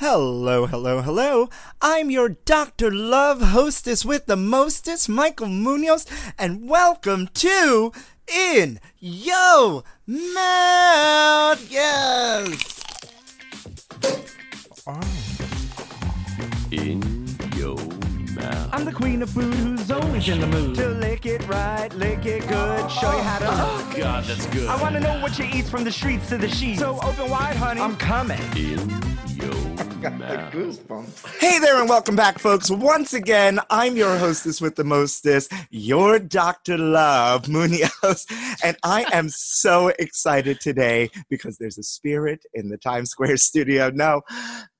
[0.00, 1.50] Hello, hello, hello.
[1.82, 2.90] I'm your Dr.
[2.90, 6.06] Love hostess with the mostest, Michael Munoz,
[6.38, 7.92] and welcome to
[8.26, 11.70] In Yo Mouth.
[11.70, 12.82] Yes.
[14.86, 15.00] Oh.
[16.70, 18.70] In your mouth.
[18.72, 22.24] I'm the queen of food who's always in the mood to lick it right, lick
[22.24, 23.48] it good, show you how to.
[23.50, 24.66] Oh, God, that's good.
[24.66, 26.78] I want to know what you eat from the streets to the sheets.
[26.78, 27.82] So open wide, honey.
[27.82, 28.40] I'm coming.
[28.56, 28.88] In
[30.00, 31.38] your mouth.
[31.38, 32.70] Hey there, and welcome back, folks.
[32.70, 36.78] Once again, I'm your hostess with the mostest, your Dr.
[36.78, 38.26] Love Munoz,
[38.64, 43.90] and I am so excited today because there's a spirit in the Times Square studio.
[43.90, 44.22] No,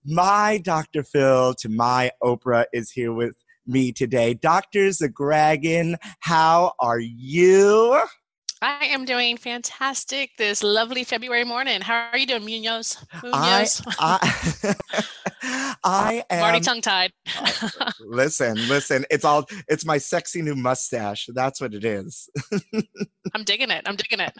[0.06, 1.02] my Dr.
[1.02, 3.34] Phil to my Oprah is here with
[3.66, 4.32] me today.
[4.34, 4.88] Dr.
[4.88, 8.02] Zagragan, how are you?
[8.62, 11.80] I am doing fantastic this lovely February morning.
[11.80, 12.98] How are you doing, Munoz?
[13.10, 13.82] I, Munoz.
[13.98, 14.74] I,
[15.82, 16.38] I am.
[16.38, 17.10] I'm already tongue tied.
[18.00, 19.06] listen, listen.
[19.10, 19.46] It's all.
[19.66, 21.26] It's my sexy new mustache.
[21.34, 22.28] That's what it is.
[23.34, 23.82] I'm digging it.
[23.86, 24.34] I'm digging it.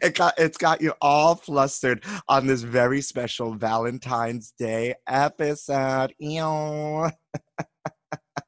[0.00, 0.32] it got.
[0.38, 6.14] It's got you all flustered on this very special Valentine's Day episode.
[6.18, 7.10] Ew.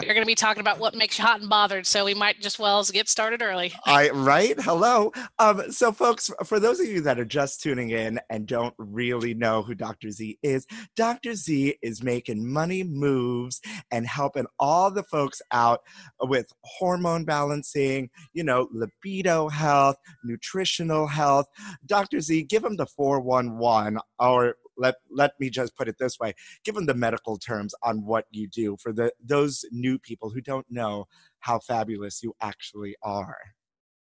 [0.00, 2.40] We're going to be talking about what makes you hot and bothered, so we might
[2.40, 3.72] just well get started early.
[3.86, 4.54] I right.
[4.60, 5.12] Hello.
[5.38, 9.32] Um, so, folks, for those of you that are just tuning in and don't really
[9.32, 10.10] know who Dr.
[10.10, 11.34] Z is, Dr.
[11.34, 15.80] Z is making money moves and helping all the folks out
[16.20, 21.46] with hormone balancing, you know, libido health, nutritional health.
[21.86, 22.20] Dr.
[22.20, 26.34] Z, give them the 411 or let let me just put it this way.
[26.64, 30.40] Give them the medical terms on what you do for the those new people who
[30.40, 31.06] don't know
[31.40, 33.38] how fabulous you actually are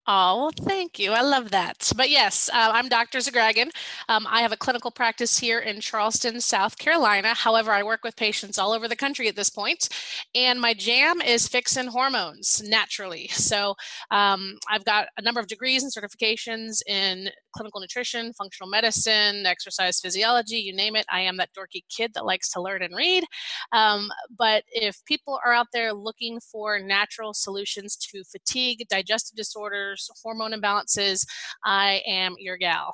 [0.07, 1.13] Oh, thank you.
[1.13, 1.91] I love that.
[1.97, 3.19] But yes, uh, I'm Dr.
[3.19, 3.71] Zagragan.
[4.09, 7.35] Um, I have a clinical practice here in Charleston, South Carolina.
[7.35, 9.63] However, I work with patients all over the country at this point.
[9.63, 9.89] point,
[10.35, 13.29] and my jam is fixing hormones naturally.
[13.29, 13.75] So
[14.11, 20.01] um, I've got a number of degrees and certifications in clinical nutrition, functional medicine, exercise
[20.01, 21.07] physiology, you name it.
[21.11, 23.25] I am that dorky kid that likes to learn and read.
[23.73, 29.92] Um, but if people are out there looking for natural solutions to fatigue, digestive disorders,
[30.23, 31.27] hormone imbalances,
[31.65, 32.93] I am your gal.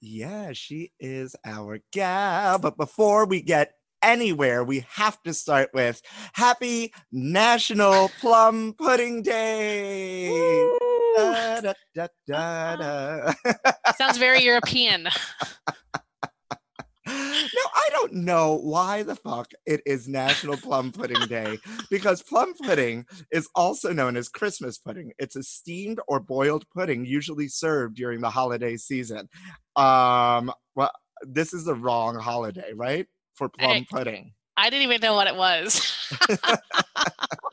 [0.00, 6.00] yeah she is our gal but before we get anywhere we have to start with
[6.32, 10.30] happy national plum pudding day
[11.16, 13.32] Da, da, da, da, da.
[13.96, 15.08] Sounds very European.
[17.36, 21.58] No, I don't know why the fuck it is National Plum Pudding Day
[21.90, 25.12] because plum pudding is also known as Christmas pudding.
[25.18, 29.28] It's a steamed or boiled pudding usually served during the holiday season.
[29.76, 30.92] Um, well,
[31.22, 33.06] this is the wrong holiday, right?
[33.34, 34.32] For plum pudding.
[34.56, 35.92] I didn't even know what it was.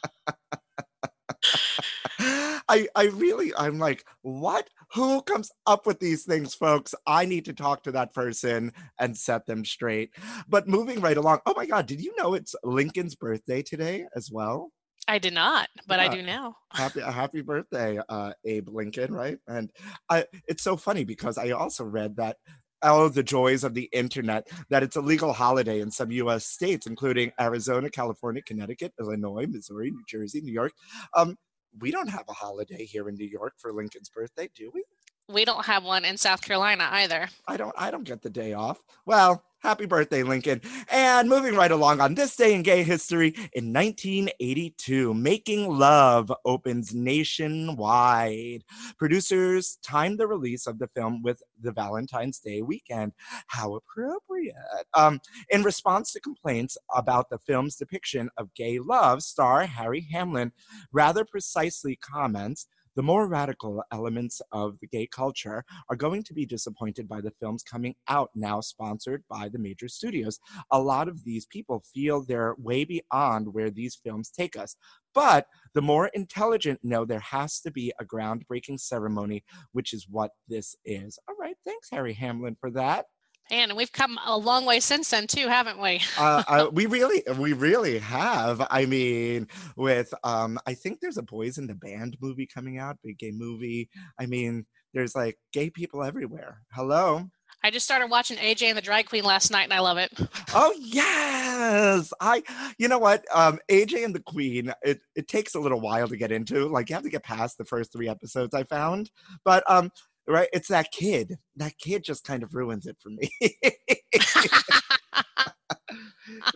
[2.70, 4.70] I I really I'm like, what?
[4.94, 6.94] Who comes up with these things, folks?
[7.08, 10.12] I need to talk to that person and set them straight.
[10.48, 11.40] But moving right along.
[11.46, 14.72] Oh my god, did you know it's Lincoln's birthday today as well?
[15.08, 16.56] I did not, but I do now.
[16.72, 19.38] Happy happy birthday, uh, Abe Lincoln, right?
[19.48, 19.70] And
[20.10, 22.38] I it's so funny because I also read that
[22.84, 26.46] all of the joys of the internet that it's a legal holiday in some US
[26.46, 30.74] states, including Arizona, California, Connecticut, Illinois, Missouri, New Jersey, New York.
[31.16, 31.36] Um,
[31.80, 34.84] we don't have a holiday here in New York for Lincoln's birthday, do we?
[35.30, 37.30] We don't have one in South Carolina either.
[37.48, 38.82] I don't I don't get the day off.
[39.06, 40.62] Well, happy birthday, Lincoln.
[40.92, 46.94] And moving right along on this day in gay history, in 1982, Making Love opens
[46.94, 48.64] nationwide.
[49.00, 53.14] Producers timed the release of the film with the Valentine's Day weekend.
[53.48, 54.54] How appropriate.
[54.94, 55.20] Um,
[55.50, 60.52] in response to complaints about the film's depiction of gay love, star Harry Hamlin
[60.92, 66.46] rather precisely comments the more radical elements of the gay culture are going to be
[66.46, 70.40] disappointed by the films coming out now sponsored by the major studios.
[70.72, 74.76] A lot of these people feel they're way beyond where these films take us.
[75.14, 80.32] But the more intelligent know there has to be a groundbreaking ceremony, which is what
[80.48, 81.20] this is.
[81.28, 83.06] All right, thanks, Harry Hamlin, for that.
[83.52, 86.02] And we've come a long way since then too, haven't we?
[86.18, 88.66] uh, uh, we really, we really have.
[88.70, 92.98] I mean, with um, I think there's a Boys in the Band movie coming out,
[93.04, 93.90] big gay movie.
[94.20, 96.62] I mean, there's like gay people everywhere.
[96.72, 97.30] Hello.
[97.66, 100.12] I just started watching AJ and the Drag Queen last night, and I love it.
[100.56, 102.44] Oh yes, I.
[102.78, 103.26] You know what?
[103.34, 104.72] Um, AJ and the Queen.
[104.84, 106.68] It it takes a little while to get into.
[106.68, 108.54] Like you have to get past the first three episodes.
[108.54, 109.10] I found,
[109.44, 109.90] but um,
[110.28, 111.38] right, it's that kid.
[111.56, 113.30] That kid just kind of ruins it for me.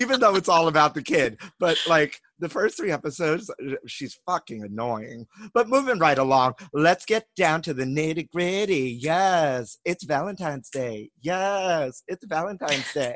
[0.01, 3.51] Even though it's all about the kid, but like the first three episodes,
[3.85, 5.27] she's fucking annoying.
[5.53, 8.97] But moving right along, let's get down to the nitty gritty.
[8.99, 11.09] Yes, it's Valentine's Day.
[11.21, 13.15] Yes, it's Valentine's Day.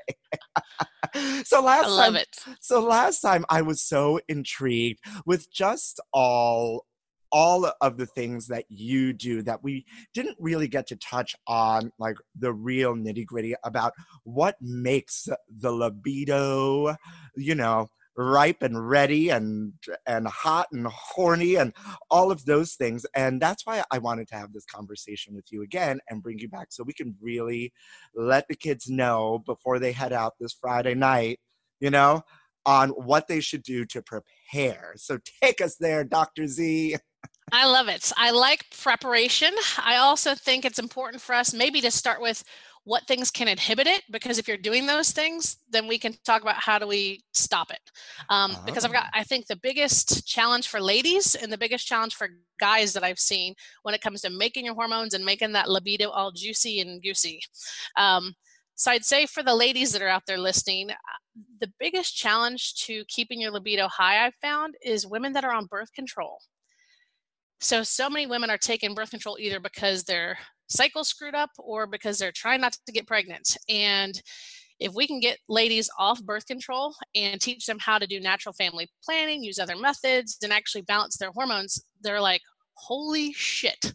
[1.46, 2.36] so last I love time, it.
[2.60, 6.86] so last time I was so intrigued with just all
[7.32, 11.92] all of the things that you do that we didn't really get to touch on
[12.00, 13.94] like the real nitty gritty about
[14.24, 15.28] what makes
[15.60, 16.96] the libido
[17.36, 17.88] you know
[18.18, 19.74] ripe and ready and
[20.06, 21.74] and hot and horny and
[22.10, 23.06] all of those things.
[23.16, 26.50] And that's why i wanted to have this conversation with you again and bring you
[26.50, 27.72] back so we can really
[28.16, 31.40] let the kids know before they head out this friday night
[31.80, 32.22] you know
[32.66, 34.94] on what they should do to prepare.
[34.96, 36.98] So take us there dr z
[37.52, 38.12] I love it.
[38.16, 39.54] I like preparation.
[39.84, 42.44] I also think it's important for us maybe to start with
[42.84, 46.42] what things can inhibit it because if you're doing those things then we can talk
[46.42, 47.80] about how do we stop it
[48.30, 52.16] um, because i've got i think the biggest challenge for ladies and the biggest challenge
[52.16, 55.70] for guys that i've seen when it comes to making your hormones and making that
[55.70, 57.40] libido all juicy and goosey
[57.98, 58.34] um,
[58.76, 60.96] so i'd say for the ladies that are out there listening uh,
[61.60, 65.66] the biggest challenge to keeping your libido high i've found is women that are on
[65.66, 66.40] birth control
[67.62, 70.38] so, so many women are taking birth control either because their
[70.68, 73.56] cycle screwed up or because they're trying not to get pregnant.
[73.70, 74.20] And
[74.80, 78.54] if we can get ladies off birth control and teach them how to do natural
[78.54, 82.42] family planning, use other methods, and actually balance their hormones, they're like,
[82.82, 83.94] holy shit.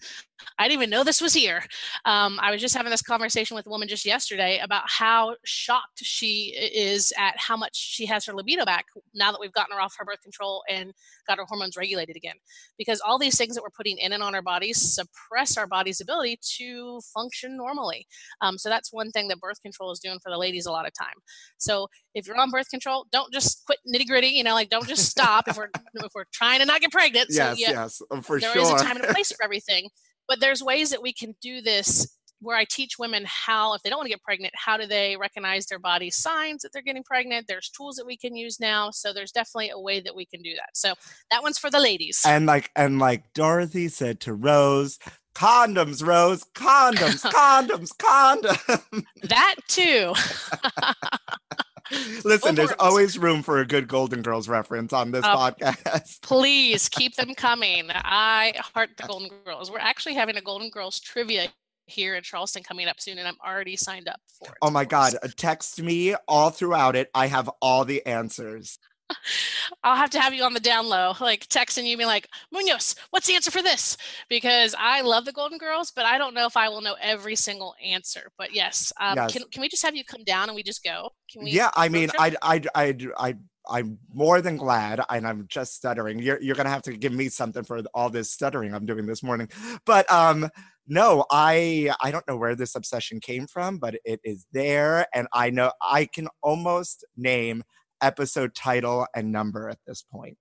[0.59, 1.63] I didn't even know this was here.
[2.05, 5.99] Um, i was just having this conversation with a woman just yesterday about how shocked
[6.03, 9.81] she is at how much she has her libido back now that we've gotten her
[9.81, 10.93] off her birth control and
[11.27, 12.37] got her hormones regulated again.
[12.79, 16.01] Because all these things that we're putting in and on our bodies suppress our body's
[16.01, 18.07] ability to function normally.
[18.41, 20.87] Um, so that's one thing that birth control is doing for the ladies a lot
[20.87, 21.17] of time.
[21.59, 24.89] So if you're on birth control don't just quit nitty gritty you know like don't
[24.89, 27.31] just stop if we're if we're trying to not get pregnant.
[27.31, 29.45] So yes yeah, yes uh, for there sure is a time and a place for
[29.45, 29.89] everything
[30.29, 33.91] but there's ways that we can do this where i teach women how if they
[33.91, 37.05] don't want to get pregnant how do they recognize their body's signs that they're getting
[37.05, 37.47] pregnant?
[37.49, 40.43] There's tools that we can use now so there's definitely a way that we can
[40.43, 40.71] do that.
[40.75, 40.95] So
[41.31, 42.23] that one's for the ladies.
[42.27, 44.99] And like and like dorothy said to rose
[45.35, 49.05] condoms rose condoms condoms condoms.
[49.23, 50.13] That too
[52.25, 56.21] listen there's always room for a good golden girls reference on this Uh, podcast.
[56.23, 57.89] please keep them coming.
[57.91, 59.71] I heart the golden girls.
[59.71, 61.49] We're actually having a golden girls trivia
[61.89, 64.85] here in charleston coming up soon and i'm already signed up for it oh my
[64.85, 67.09] god text me all throughout it.
[67.15, 68.81] I have all the answers
[69.85, 72.95] I'll have to have you on the down low, like texting you, be like, Munoz,
[73.11, 73.97] what's the answer for this?
[74.29, 77.37] Because I love the Golden Girls, but I don't know if I will know every
[77.37, 78.31] single answer.
[78.37, 79.33] But yes, um, Yes.
[79.33, 81.11] Can, can we just have you come down and we just go?
[81.31, 81.51] Can we?
[81.51, 83.35] yeah i mean i i i i
[83.69, 86.21] I'm more than glad, and I'm just stuttering.
[86.21, 89.23] You're you're gonna have to give me something for all this stuttering I'm doing this
[89.23, 89.49] morning.
[89.85, 90.49] But um,
[90.87, 95.27] no, I I don't know where this obsession came from, but it is there, and
[95.33, 97.65] I know I can almost name
[98.01, 100.39] episode title and number at this point.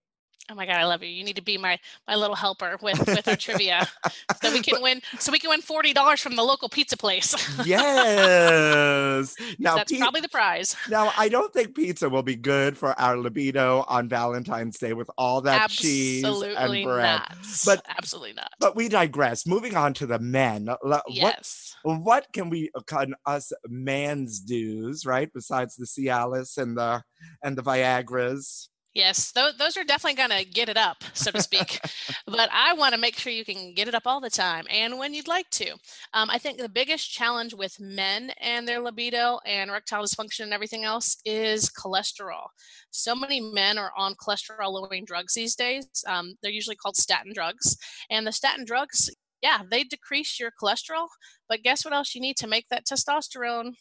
[0.52, 1.10] Oh my god, I love you.
[1.10, 3.88] You need to be my my little helper with with our trivia,
[4.44, 5.02] so we can win.
[5.18, 7.34] So we can win forty dollars from the local pizza place.
[7.66, 9.36] yes.
[9.58, 10.76] Now, That's pi- probably the prize.
[10.90, 15.10] now I don't think pizza will be good for our libido on Valentine's Day with
[15.18, 16.86] all that cheese and bread.
[16.86, 17.38] not.
[17.66, 18.50] But- absolutely not.
[18.60, 19.48] But we digress.
[19.48, 20.70] Moving on to the men.
[20.82, 21.76] What yes.
[21.84, 27.02] what can we can us man's dues right besides the Cialis and the
[27.44, 28.70] and the Viagra's?
[28.96, 31.82] Yes, those, those are definitely going to get it up, so to speak.
[32.28, 34.98] but I want to make sure you can get it up all the time and
[34.98, 35.72] when you'd like to.
[36.14, 40.54] Um, I think the biggest challenge with men and their libido and erectile dysfunction and
[40.54, 42.46] everything else is cholesterol.
[42.90, 45.86] So many men are on cholesterol lowering drugs these days.
[46.08, 47.76] Um, they're usually called statin drugs.
[48.10, 51.08] And the statin drugs, yeah, they decrease your cholesterol.
[51.50, 53.74] But guess what else you need to make that testosterone?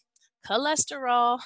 [0.44, 1.38] Cholesterol.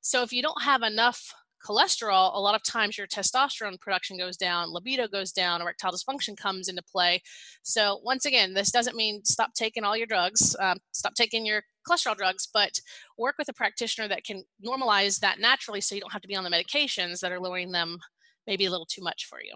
[0.00, 1.34] So if you don't have enough
[1.66, 6.36] cholesterol, a lot of times your testosterone production goes down, libido goes down, erectile dysfunction
[6.36, 7.20] comes into play.
[7.62, 11.62] So, once again, this doesn't mean stop taking all your drugs, um, stop taking your
[11.88, 12.78] cholesterol drugs, but
[13.18, 16.36] work with a practitioner that can normalize that naturally so you don't have to be
[16.36, 17.98] on the medications that are lowering them
[18.46, 19.52] maybe a little too much for you.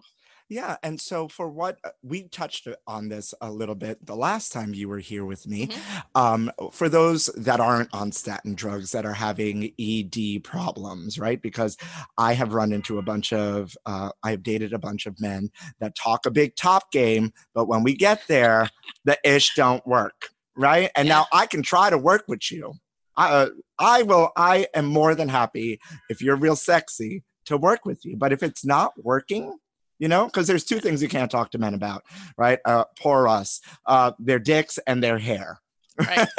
[0.50, 4.52] Yeah, and so for what uh, we touched on this a little bit the last
[4.52, 5.68] time you were here with me.
[5.68, 6.02] Mhm.
[6.16, 11.40] Um, for those that aren't on statin drugs that are having ED problems, right?
[11.40, 11.76] Because
[12.18, 15.50] I have run into a bunch of, uh, I have dated a bunch of men
[15.78, 18.68] that talk a big top game, but when we get there,
[19.04, 20.90] the ish don't work, right?
[20.96, 21.14] And Yeah.
[21.14, 22.74] now I can try to work with you.
[23.16, 24.30] I, uh, I will.
[24.36, 25.78] I am more than happy
[26.08, 28.16] if you're real sexy to work with you.
[28.16, 29.56] But if it's not working,
[30.00, 32.02] you know, because there's two things you can't talk to men about,
[32.36, 32.58] right?
[32.64, 35.60] Uh, poor us, uh, their dicks and their hair.
[35.98, 36.26] Right.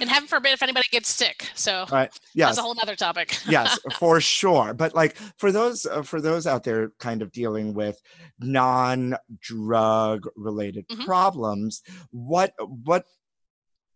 [0.00, 1.48] And heaven forbid if anybody gets sick.
[1.56, 2.10] So, right.
[2.34, 2.50] Yes.
[2.50, 3.36] that's a whole other topic.
[3.48, 4.72] yes, for sure.
[4.72, 8.00] But like for those uh, for those out there kind of dealing with
[8.38, 11.04] non-drug related Mhm.
[11.04, 13.04] problems, what what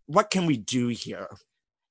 [0.07, 1.29] what can we do here?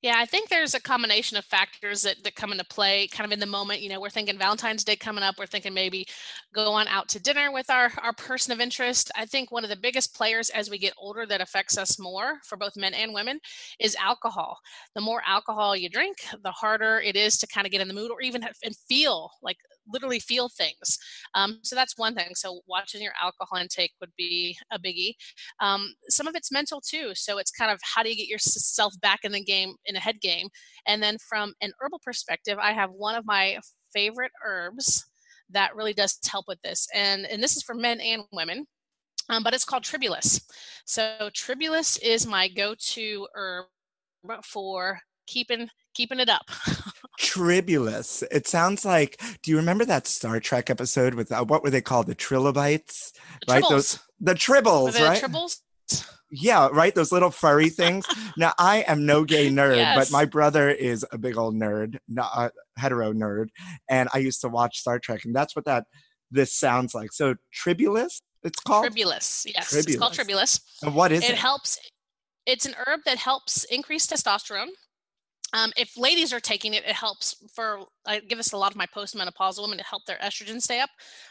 [0.01, 3.31] Yeah, I think there's a combination of factors that, that come into play kind of
[3.31, 3.81] in the moment.
[3.81, 5.35] You know, we're thinking Valentine's Day coming up.
[5.37, 6.07] We're thinking maybe
[6.55, 9.11] go on out to dinner with our, our person of interest.
[9.15, 12.39] I think one of the biggest players as we get older that affects us more
[12.45, 13.39] for both men and women
[13.79, 14.57] is alcohol.
[14.95, 17.93] The more alcohol you drink, the harder it is to kind of get in the
[17.93, 19.57] mood or even have, and feel like
[19.87, 20.97] literally feel things.
[21.35, 22.35] Um, so that's one thing.
[22.35, 25.13] So watching your alcohol intake would be a biggie.
[25.59, 27.11] Um, some of it's mental too.
[27.15, 29.99] So it's kind of how do you get yourself back in the game in a
[29.99, 30.47] head game?
[30.87, 33.59] And then from an herbal perspective, I have one of my
[33.93, 35.05] favorite herbs
[35.49, 36.87] that really does help with this.
[36.93, 38.65] And, and this is for men and women.
[39.29, 40.41] Um, but it's called tribulus.
[40.85, 43.65] So tribulus is my go-to herb
[44.43, 46.49] for keeping keeping it up.
[47.31, 48.23] Tribulus.
[48.31, 49.21] It sounds like.
[49.41, 52.07] Do you remember that Star Trek episode with uh, what were they called?
[52.07, 53.13] The trilobites,
[53.47, 53.63] The right?
[53.63, 53.69] tribbles.
[53.69, 55.21] Those the tribbles, they right?
[55.21, 55.59] tribbles?
[56.29, 56.93] Yeah, right.
[56.93, 58.05] Those little furry things.
[58.37, 62.31] now, I am no gay nerd, but my brother is a big old nerd, not
[62.35, 63.47] a hetero nerd,
[63.89, 65.85] and I used to watch Star Trek, and that's what that
[66.31, 67.11] this sounds like.
[67.13, 68.85] So, tribulus, it's called.
[68.85, 69.45] Tribulus.
[69.53, 70.59] Yes, it's called tribulus.
[70.83, 71.37] and what is it it?
[71.37, 71.77] helps
[72.45, 74.69] it's an herb that helps increase testosterone
[75.53, 78.77] um, if ladies are taking it it helps for i give this a lot of
[78.77, 80.89] my postmenopausal women to help their estrogen stay up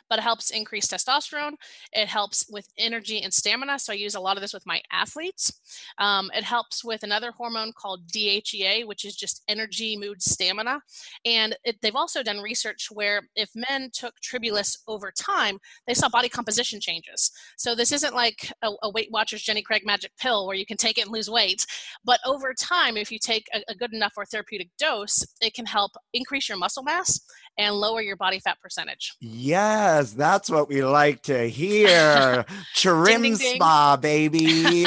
[0.09, 1.53] but it helps increase testosterone.
[1.93, 4.81] It helps with energy and stamina so i use a lot of this with my
[4.93, 5.53] athletes.
[5.99, 10.81] Um, it helps with another hormone called dhea which is just energy mood stamina.
[11.25, 16.09] And it, they've also done research where if men took tribulus over time they saw
[16.09, 17.31] body composition changes.
[17.57, 20.77] So this isn't like a, a Weight Watchers Jenny Craig magic pill where you can
[20.77, 21.65] take it and lose weight.
[22.05, 25.67] But over time, if you take a, a good enough or therapeutic dose, it can
[25.67, 27.21] help increase your muscle mass
[27.59, 29.15] and lower your body fat percentage.
[29.21, 32.45] Yes, that's what we like to hear.
[32.77, 33.57] Trim ding, ding.
[33.57, 34.87] spa, baby.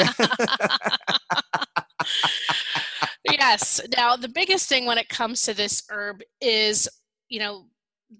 [3.30, 3.80] yes.
[3.96, 6.88] Now, the biggest thing when it comes to this herb is,
[7.28, 7.66] you know,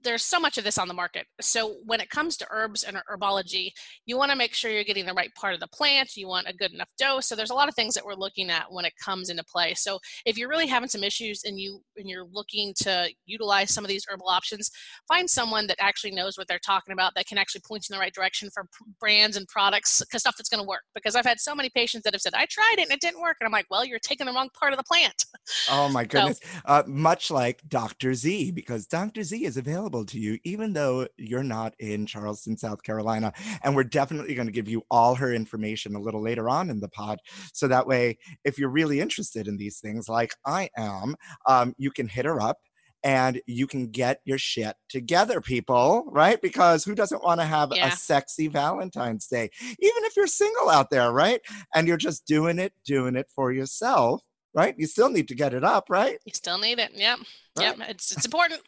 [0.03, 1.27] there's so much of this on the market.
[1.41, 3.71] So when it comes to herbs and herbology,
[4.07, 6.17] you want to make sure you're getting the right part of the plant.
[6.17, 7.27] You want a good enough dose.
[7.27, 9.75] So there's a lot of things that we're looking at when it comes into play.
[9.75, 13.85] So if you're really having some issues and you and you're looking to utilize some
[13.85, 14.71] of these herbal options,
[15.07, 17.99] find someone that actually knows what they're talking about that can actually point you in
[17.99, 18.67] the right direction for
[18.99, 20.83] brands and products, because stuff that's going to work.
[20.95, 23.21] Because I've had so many patients that have said, "I tried it and it didn't
[23.21, 25.25] work," and I'm like, "Well, you're taking the wrong part of the plant."
[25.71, 26.41] Oh my goodness.
[26.65, 28.15] Uh, much like Dr.
[28.15, 29.23] Z, because Dr.
[29.23, 33.33] Z is available to you, even though you're not in Charleston, South Carolina.
[33.63, 36.81] And we're definitely going to give you all her information a little later on in
[36.81, 37.19] the pod.
[37.53, 41.91] So that way, if you're really interested in these things, like I am, um, you
[41.91, 42.59] can hit her up
[43.03, 46.41] and you can get your shit together, people, right?
[46.41, 47.89] Because who doesn't want to have Yeah.
[47.89, 49.51] a sexy Valentine's Day?
[49.63, 51.41] Even if you're single out there, right?
[51.75, 54.23] And you're just doing it, doing it for yourself,
[54.55, 54.75] right?
[54.79, 56.19] You still need to get it up, right?
[56.25, 56.93] You still need it.
[56.95, 57.19] Yep.
[57.59, 57.77] Yep.
[57.89, 58.61] It's it's important.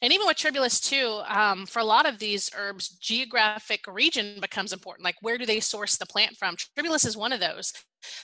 [0.00, 4.72] And even with tribulus too, um, for a lot of these herbs, geographic region becomes
[4.72, 5.04] important.
[5.04, 6.56] Like where do they source the plant from?
[6.74, 7.72] Tribulus is one of those.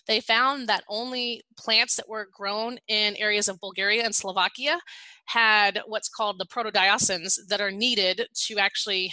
[0.07, 4.79] They found that only plants that were grown in areas of Bulgaria and Slovakia
[5.27, 9.13] had what's called the protodioscins that are needed to actually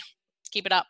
[0.53, 0.87] keep it up.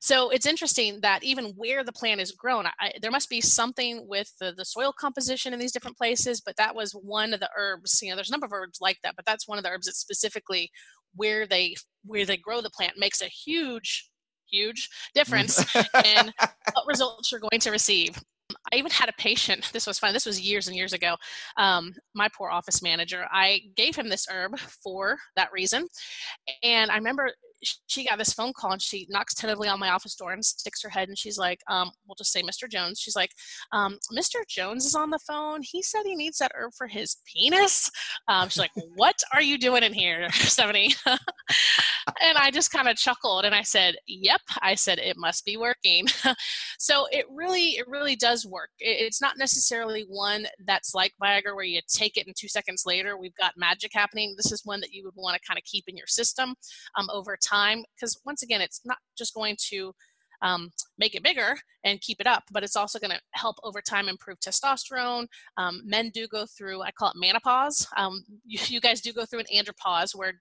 [0.00, 4.06] So it's interesting that even where the plant is grown, I, there must be something
[4.08, 6.40] with the, the soil composition in these different places.
[6.44, 8.00] But that was one of the herbs.
[8.02, 9.86] You know, there's a number of herbs like that, but that's one of the herbs
[9.86, 10.70] that specifically
[11.14, 11.74] where they
[12.04, 14.10] where they grow the plant makes a huge
[14.50, 16.32] huge difference in
[16.72, 18.18] what results you're going to receive.
[18.72, 19.70] I even had a patient.
[19.72, 20.14] This was fun.
[20.14, 21.16] This was years and years ago.
[21.56, 23.26] Um, my poor office manager.
[23.30, 25.86] I gave him this herb for that reason,
[26.62, 27.30] and I remember
[27.86, 30.82] she got this phone call and she knocks tentatively on my office door and sticks
[30.82, 32.70] her head and she's like, um, "We'll just say Mr.
[32.70, 33.30] Jones." She's like,
[33.72, 34.46] um, "Mr.
[34.48, 35.60] Jones is on the phone.
[35.62, 37.90] He said he needs that herb for his penis."
[38.28, 40.94] Um, she's like, "What are you doing in here, Stephanie?"
[42.20, 45.56] and I just kind of chuckled and I said, "Yep." I said, "It must be
[45.56, 46.06] working."
[46.78, 48.70] so it really, it really does work.
[48.78, 52.84] It- It's not necessarily one that's like Viagra where you take it and two seconds
[52.86, 54.34] later we've got magic happening.
[54.36, 56.54] This is one that you would want to kind of keep in your system
[56.96, 59.92] um, over time because once again, it's not just going to
[60.42, 63.80] um, make it bigger and keep it up, but it's also going to help over
[63.80, 65.26] time improve testosterone.
[65.56, 67.86] Um, men do go through, I call it menopause.
[67.96, 70.34] Um, you, you guys do go through an andropause where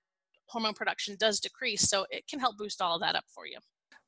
[0.47, 3.57] hormone production does decrease, so it can help boost all of that up for you.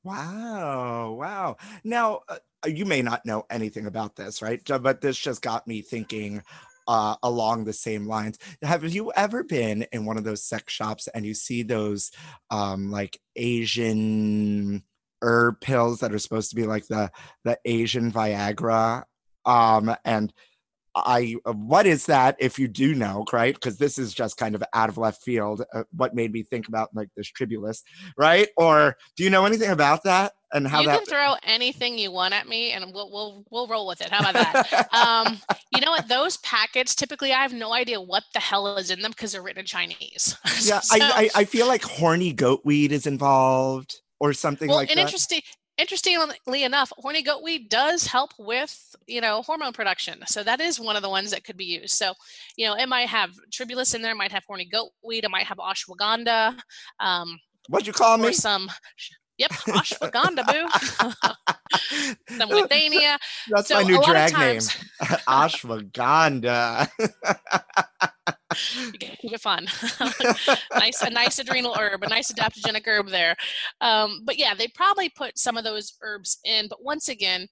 [0.02, 1.56] Wow, wow.
[1.84, 4.60] Now, uh, you may not know anything about this, right?
[4.64, 6.42] But this just got me thinking
[6.90, 8.36] uh, along the same lines.
[8.62, 12.10] Have you ever been in one of those sex shops and you see those
[12.50, 14.82] um, like Asian
[15.22, 17.08] herb pills that are supposed to be like the
[17.44, 19.04] the Asian Viagra?
[19.46, 20.32] Um, and
[20.96, 22.34] I, what is that?
[22.40, 23.54] If you do know, right?
[23.54, 25.62] Because this is just kind of out of left field.
[25.72, 27.84] Uh, what made me think about like this tribulus,
[28.18, 28.48] right?
[28.56, 30.98] Or do you know anything about that and how you that?
[30.98, 34.10] can throw anything you want at me, and we'll we'll we'll roll with it.
[34.10, 34.88] How about that?
[34.94, 35.40] um,
[35.74, 36.08] you know what?
[36.08, 39.42] Those packets typically, I have no idea what the hell is in them because they're
[39.42, 40.36] written in Chinese.
[40.62, 44.78] yeah, So- I, I I feel like horny goat weed is involved or something well,
[44.78, 45.02] like and that.
[45.02, 45.40] interesting.
[45.78, 50.20] Interestingly enough, horny goat weed does help with, you know, hormone production.
[50.26, 51.94] So that is one of the ones that could be used.
[51.94, 52.12] So,
[52.56, 55.30] you know, it might have tribulus in there, it might have horny goat weed, it
[55.30, 56.58] might have ashwagandha,
[56.98, 57.38] um,
[57.70, 58.32] What'd you call me?
[58.34, 58.70] some,
[59.40, 60.68] yep, ashwagandha, boo.
[62.36, 63.16] some withania.
[63.48, 66.88] That's so my new drag times- name, ashwagandha.
[68.92, 69.66] you can keep it fun.
[70.74, 73.34] nice, a nice adrenal herb, a nice adaptogenic herb there.
[73.80, 76.68] Um, but yeah, they probably put some of those herbs in.
[76.68, 77.48] But once again,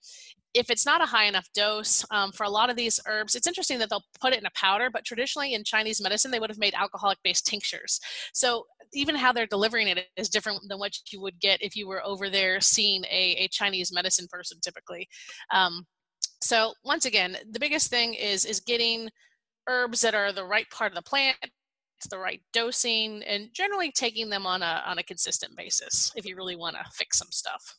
[0.54, 3.46] if it's not a high enough dose um, for a lot of these herbs, it's
[3.46, 4.88] interesting that they'll put it in a powder.
[4.90, 8.00] But traditionally in Chinese medicine, they would have made alcoholic-based tinctures.
[8.32, 11.86] So even how they're delivering it is different than what you would get if you
[11.86, 15.06] were over there seeing a, a Chinese medicine person typically.
[15.52, 15.86] Um,
[16.40, 19.10] so once again, the biggest thing is is getting
[19.68, 21.36] herbs that are the right part of the plant
[22.10, 26.36] the right dosing and generally taking them on a on a consistent basis if you
[26.36, 27.76] really want to fix some stuff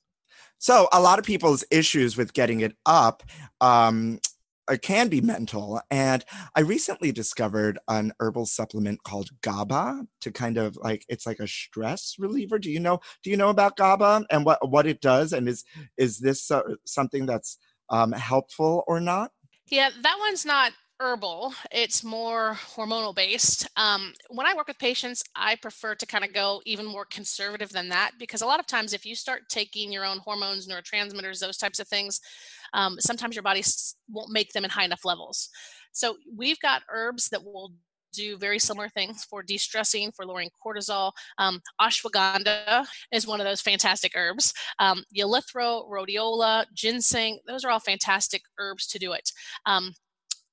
[0.57, 3.23] So a lot of people's issues with getting it up
[3.61, 4.19] um,
[4.67, 5.81] uh, can be mental.
[5.89, 6.23] And
[6.55, 11.47] I recently discovered an herbal supplement called GABA to kind of like it's like a
[11.47, 12.59] stress reliever.
[12.59, 12.99] Do you know?
[13.23, 15.33] Do you know about GABA and what what it does?
[15.33, 15.63] And is
[15.97, 17.57] is this uh, something that's
[17.89, 19.31] um, helpful or not?
[19.71, 25.23] yeah that one's not herbal it's more hormonal based um, when i work with patients
[25.35, 28.67] i prefer to kind of go even more conservative than that because a lot of
[28.67, 32.19] times if you start taking your own hormones neurotransmitters those types of things
[32.73, 33.63] um, sometimes your body
[34.09, 35.49] won't make them in high enough levels.
[35.91, 37.73] So we've got herbs that will
[38.11, 43.61] do very similar things for de-stressing for lowering cortisol um, ashwagandha is one of those
[43.61, 49.29] fantastic herbs um, rhodiola ginseng those are all fantastic herbs to do it
[49.67, 49.93] um,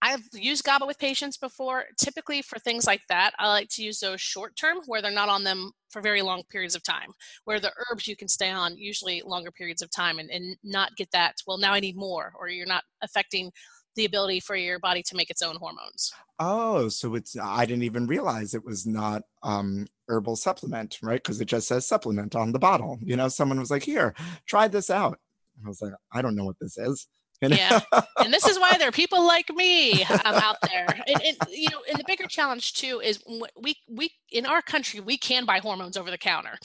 [0.02, 1.84] I've used GABA with patients before.
[1.98, 5.28] Typically, for things like that, I like to use those short term where they're not
[5.28, 7.10] on them for very long periods of time.
[7.44, 10.96] Where the herbs you can stay on usually longer periods of time and, and not
[10.96, 13.50] get that, well, now I need more, or you're not affecting
[13.96, 16.12] the ability for your body to make its own hormones.
[16.38, 21.22] Oh, so it's I didn't even realize it was not um herbal supplement, right?
[21.22, 22.98] Because it just says supplement on the bottle.
[23.02, 24.14] You know, someone was like, "Here,
[24.46, 25.18] try this out."
[25.64, 27.08] I was like, "I don't know what this is."
[27.42, 27.48] Know?
[27.48, 27.80] Yeah.
[28.18, 30.86] and this is why there are people like me um, out there.
[31.06, 33.22] And, and, you know, and the bigger challenge too is
[33.60, 36.56] we we in our country we can buy hormones over the counter.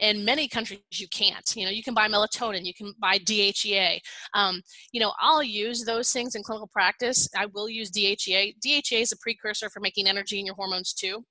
[0.00, 1.54] In many countries you can't.
[1.56, 3.98] You know, you can buy melatonin, you can buy DHEA.
[4.34, 4.60] Um,
[4.92, 7.28] you know, I'll use those things in clinical practice.
[7.36, 8.56] I will use DHEA.
[8.64, 11.24] DHEA is a precursor for making energy in your hormones too.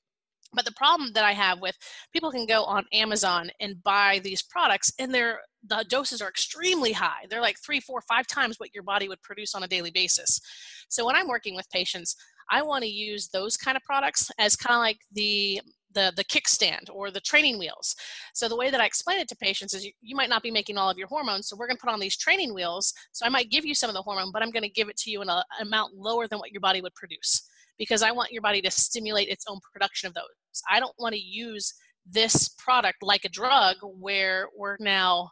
[0.54, 1.78] But the problem that I have with
[2.12, 6.94] people can go on Amazon and buy these products, and they're the doses are extremely
[6.94, 7.26] high.
[7.30, 10.40] They're like three, four, five times what your body would produce on a daily basis.
[10.88, 12.16] So when I'm working with patients,
[12.50, 15.62] I want to use those kind of products as kind of like the
[15.94, 17.96] the the kickstand or the training wheels.
[18.34, 20.52] So the way that I explain it to patients is you, you might not be
[20.52, 22.94] making all of your hormones, so we're going to put on these training wheels.
[23.12, 24.98] So I might give you some of the hormone, but I'm going to give it
[24.98, 27.44] to you in an amount lower than what your body would produce
[27.80, 30.24] because I want your body to stimulate its own production of those.
[30.70, 31.74] I don't want to use
[32.06, 35.30] this product like a drug where we're now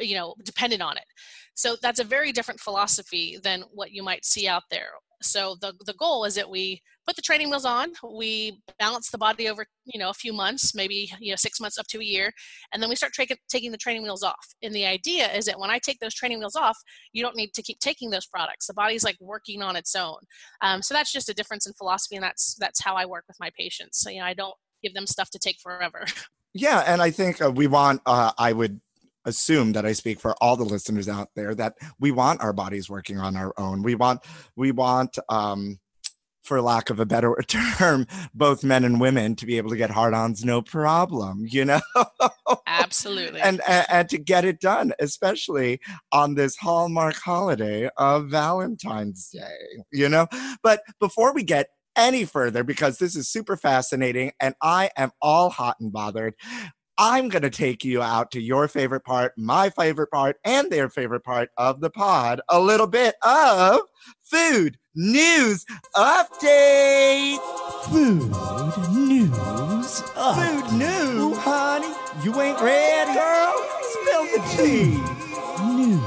[0.00, 1.04] you know dependent on it
[1.54, 4.88] so that's a very different philosophy than what you might see out there
[5.22, 9.18] so the, the goal is that we put the training wheels on we balance the
[9.18, 12.04] body over you know a few months maybe you know six months up to a
[12.04, 12.30] year
[12.72, 14.46] and then we start tra- taking the training wheels off.
[14.62, 16.78] And the idea is that when i take those training wheels off
[17.12, 18.66] you don't need to keep taking those products.
[18.66, 20.18] The body's like working on its own.
[20.60, 23.36] Um, so that's just a difference in philosophy and that's that's how i work with
[23.40, 24.00] my patients.
[24.00, 26.04] So you know i don't give them stuff to take forever.
[26.54, 28.02] Yeah, and I think uh, we want.
[28.04, 28.78] Uh, I would
[29.24, 32.90] assume that I speak for all the listeners out there that we want our bodies
[32.90, 33.82] working on our own.
[33.82, 34.20] We want.
[34.56, 35.18] We want.
[35.28, 35.78] Um,
[36.42, 39.90] for lack of a better term, both men and women to be able to get
[39.90, 41.80] hard-ons no problem, you know.
[42.66, 45.80] absolutely and, and and to get it done, especially
[46.10, 50.26] on this hallmark holiday of Valentine's Day, you know.
[50.62, 55.50] But before we get any further, because this is super fascinating, and I am all
[55.50, 56.34] hot and bothered.
[56.98, 60.88] I'm going to take you out to your favorite part, my favorite part, and their
[60.88, 63.80] favorite part of the pod a little bit of
[64.22, 65.64] food news
[65.96, 67.38] update.
[67.84, 68.30] Food
[68.92, 69.30] news.
[70.14, 70.68] update.
[70.68, 71.36] Food news.
[71.38, 73.12] honey, you ain't ready.
[73.14, 75.12] Girl, spill the tea.
[75.74, 76.00] News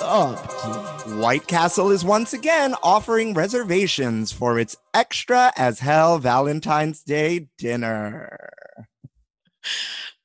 [0.00, 1.18] update.
[1.18, 8.57] White Castle is once again offering reservations for its extra as hell Valentine's Day dinner.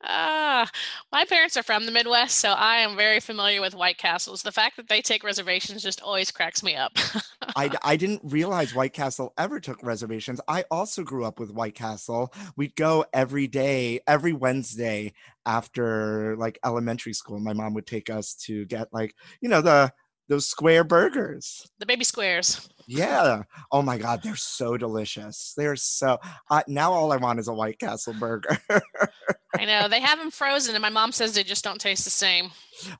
[0.05, 0.69] Ah,
[1.13, 4.41] my parents are from the Midwest, so I am very familiar with White Castles.
[4.41, 6.91] The fact that they take reservations just always cracks me up.
[7.55, 10.41] I, I didn't realize White Castle ever took reservations.
[10.47, 12.33] I also grew up with White Castle.
[12.57, 15.13] We'd go every day, every Wednesday
[15.45, 17.39] after like elementary school.
[17.39, 19.93] My mom would take us to get like, you know, the
[20.29, 21.65] those square burgers.
[21.79, 22.69] the baby squares.
[22.87, 23.43] Yeah.
[23.71, 25.53] Oh my God, they're so delicious.
[25.55, 26.17] They're so.
[26.49, 28.57] Uh, now all I want is a White Castle burger.
[29.55, 32.09] I know they have them frozen, and my mom says they just don't taste the
[32.09, 32.51] same.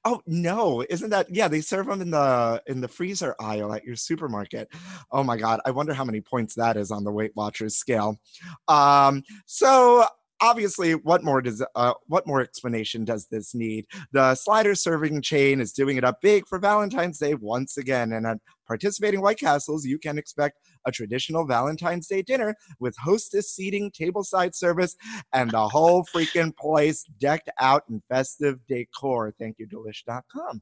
[0.06, 1.28] oh no, isn't that?
[1.34, 4.70] Yeah, they serve them in the in the freezer aisle at your supermarket.
[5.12, 8.20] Oh my God, I wonder how many points that is on the Weight Watchers scale.
[8.68, 10.06] Um, so
[10.44, 13.86] obviously what more does uh, what more explanation does this need?
[14.12, 18.28] The slider serving chain is doing it up big for valentine's day once again and
[18.28, 23.90] at participating white castles you can expect a traditional valentine's day dinner with hostess seating
[23.92, 24.96] tableside service
[25.32, 29.34] and the whole freaking place decked out in festive decor.
[29.40, 30.62] Thank you delish.com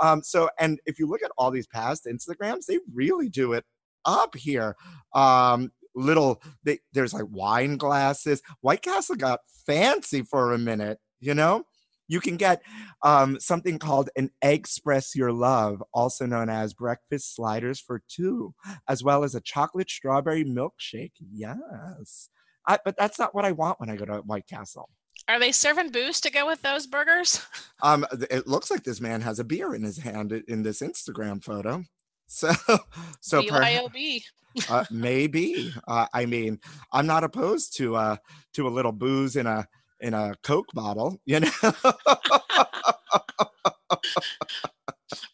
[0.00, 3.64] um, so and if you look at all these past instagrams they really do it
[4.06, 4.74] up here.
[5.12, 8.42] Um little they, there's like wine glasses.
[8.60, 11.64] White castle got fancy for a minute you know?
[12.10, 12.62] You can get
[13.02, 18.54] um, something called an express your love also known as breakfast sliders for two
[18.88, 21.12] as well as a chocolate strawberry milkshake.
[21.18, 22.30] Yes.
[22.66, 24.88] I, but that's not what i want when i go to white castle.
[25.26, 27.46] Are they serving booze to go with those burgers?
[27.82, 31.44] um it looks like this man has a beer in his hand in this instagram
[31.44, 31.84] photo
[32.28, 32.52] so
[33.20, 34.22] so per- BYOB.
[34.70, 35.72] uh, maybe.
[35.86, 36.60] Uh, I mean,
[36.92, 38.16] I'm not opposed to uh
[38.54, 39.66] to a little booze in a
[40.00, 41.50] in a Coke bottle, you know.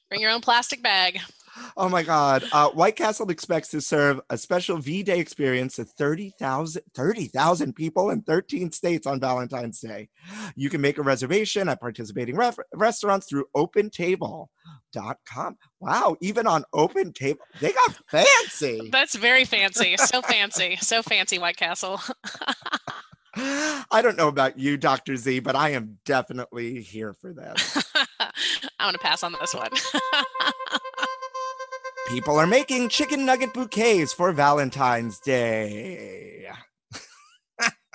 [0.08, 1.20] Bring your own plastic bag.
[1.76, 2.44] Oh my God!
[2.52, 8.22] Uh, White Castle expects to serve a special V-Day experience to 30,000 30,000 people in
[8.22, 10.08] 13 states on Valentine's Day.
[10.56, 15.56] You can make a reservation at participating ref- restaurants through OpenTable.com.
[15.80, 16.16] Wow!
[16.20, 18.88] Even on Open Table, they got fancy.
[18.90, 19.96] That's very fancy.
[19.96, 20.76] So fancy.
[20.80, 22.00] So fancy, White Castle.
[23.36, 25.16] I don't know about you, Dr.
[25.16, 27.92] Z, but I am definitely here for this.
[28.20, 28.30] I'm
[28.80, 29.70] going to pass on this one.
[32.08, 36.46] People are making chicken nugget bouquets for Valentine's Day.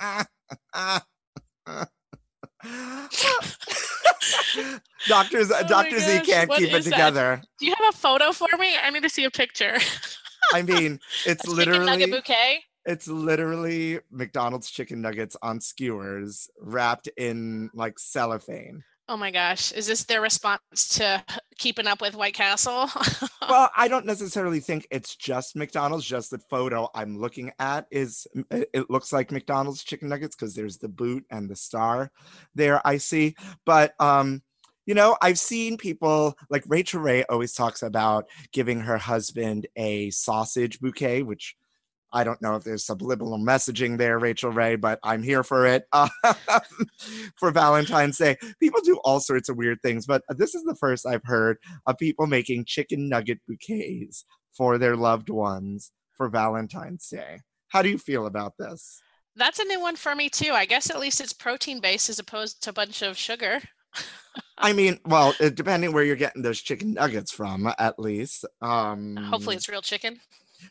[5.08, 5.98] Doctors, Oh Dr.
[5.98, 6.90] Z gosh, can't what keep it is that?
[6.90, 7.42] together.
[7.58, 8.74] Do you have a photo for me?
[8.82, 9.78] I need to see a picture.
[10.52, 12.60] I mean, it's A chicken nugget literally bouquet.
[12.84, 18.82] it's literally McDonald's chicken nuggets on skewers wrapped in like cellophane.
[19.08, 20.60] Oh my gosh, is this their response
[20.96, 21.24] to
[21.60, 22.90] keeping up with White Castle?
[23.48, 26.06] Well, I don't necessarily think it's just McDonald's.
[26.06, 30.78] Just the photo I'm looking at is it looks like McDonald's chicken nuggets because there's
[30.78, 32.12] the boot and the star
[32.54, 32.86] there.
[32.86, 33.34] I see,
[33.66, 34.42] but um,
[34.86, 40.10] you know, I've seen people like Rachael Ray always talks about giving her husband a
[40.10, 41.56] sausage bouquet, which
[42.12, 45.84] I don't know if there's subliminal messaging there, Rachael Ray, but I'm here for it
[45.92, 46.10] um,
[47.36, 48.36] for Valentine's Day.
[48.58, 51.98] People do all sorts of weird things, but this is the first I've heard of
[51.98, 54.24] people making chicken nugget bouquets
[54.56, 57.40] for their loved ones for Valentine's Day.
[57.68, 59.00] How do you feel about this?
[59.36, 60.52] That's a new one for me too.
[60.52, 63.60] I guess at least it's protein based as opposed to a bunch of sugar.
[64.58, 68.44] I mean, well, depending where you're getting those chicken nuggets from, at least.
[68.60, 70.20] Um, Hopefully, it's real chicken.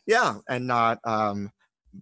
[0.06, 1.52] Yeah, and not um,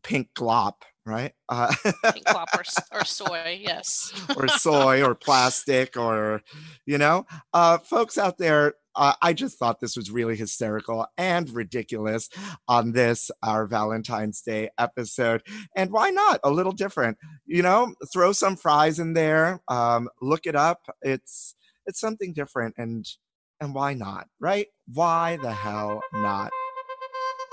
[0.03, 0.73] pink glop,
[1.05, 1.33] right?
[1.49, 1.73] Uh,
[2.13, 2.63] Pink clop or,
[2.99, 3.59] or soy.
[3.61, 4.11] Yes.
[4.35, 6.41] or soy or plastic or
[6.85, 11.49] you know uh folks out there uh, i just thought this was really hysterical and
[11.51, 12.29] ridiculous
[12.67, 15.41] on this our valentine's day episode
[15.75, 20.45] and why not a little different you know throw some fries in there um look
[20.45, 23.05] it up it's it's something different and
[23.61, 26.51] and why not right why the hell not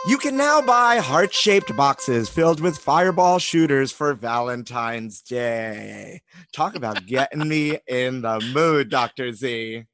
[0.06, 6.20] you can now buy heart shaped boxes filled with fireball shooters for Valentine's Day.
[6.52, 9.32] Talk about getting me in the mood, Dr.
[9.32, 9.84] Z.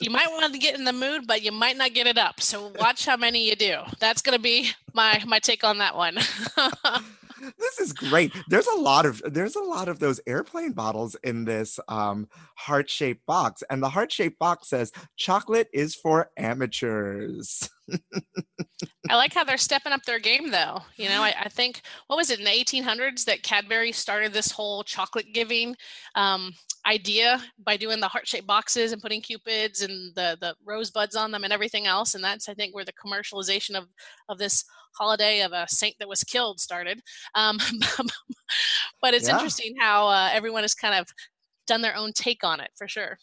[0.00, 2.40] You might want to get in the mood, but you might not get it up.
[2.40, 3.78] So watch how many you do.
[4.00, 6.18] That's gonna be my my take on that one.
[7.58, 8.32] This is great.
[8.48, 13.24] There's a lot of there's a lot of those airplane bottles in this um, heart-shaped
[13.26, 17.70] box, and the heart-shaped box says chocolate is for amateurs.
[19.10, 20.80] I like how they're stepping up their game, though.
[20.96, 24.50] You know, I, I think what was it in the 1800s that Cadbury started this
[24.50, 25.74] whole chocolate giving
[26.14, 26.52] um,
[26.86, 31.44] idea by doing the heart-shaped boxes and putting cupids and the the rosebuds on them
[31.44, 32.14] and everything else.
[32.14, 33.86] And that's I think where the commercialization of
[34.28, 34.62] of this
[34.94, 37.00] holiday of a saint that was killed started.
[37.34, 37.58] Um,
[39.00, 39.32] but it's Yeah.
[39.34, 41.08] interesting how uh, everyone is kind of
[41.68, 43.18] done their own take on it for sure.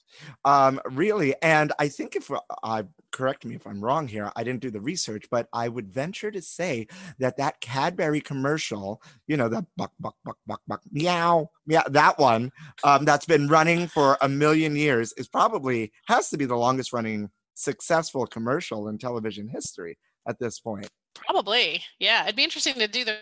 [0.45, 2.31] um really and i think if
[2.63, 5.91] uh correct me if i'm wrong here i didn't do the research but i would
[5.91, 6.87] venture to say
[7.19, 12.17] that that cadbury commercial you know the buck buck buck buck buck meow yeah that
[12.17, 12.51] one
[12.83, 16.93] um that's been running for a million years is probably has to be the longest
[16.93, 22.23] running successful commercial in television history at this point Probably, yeah.
[22.23, 23.17] It'd be interesting to do the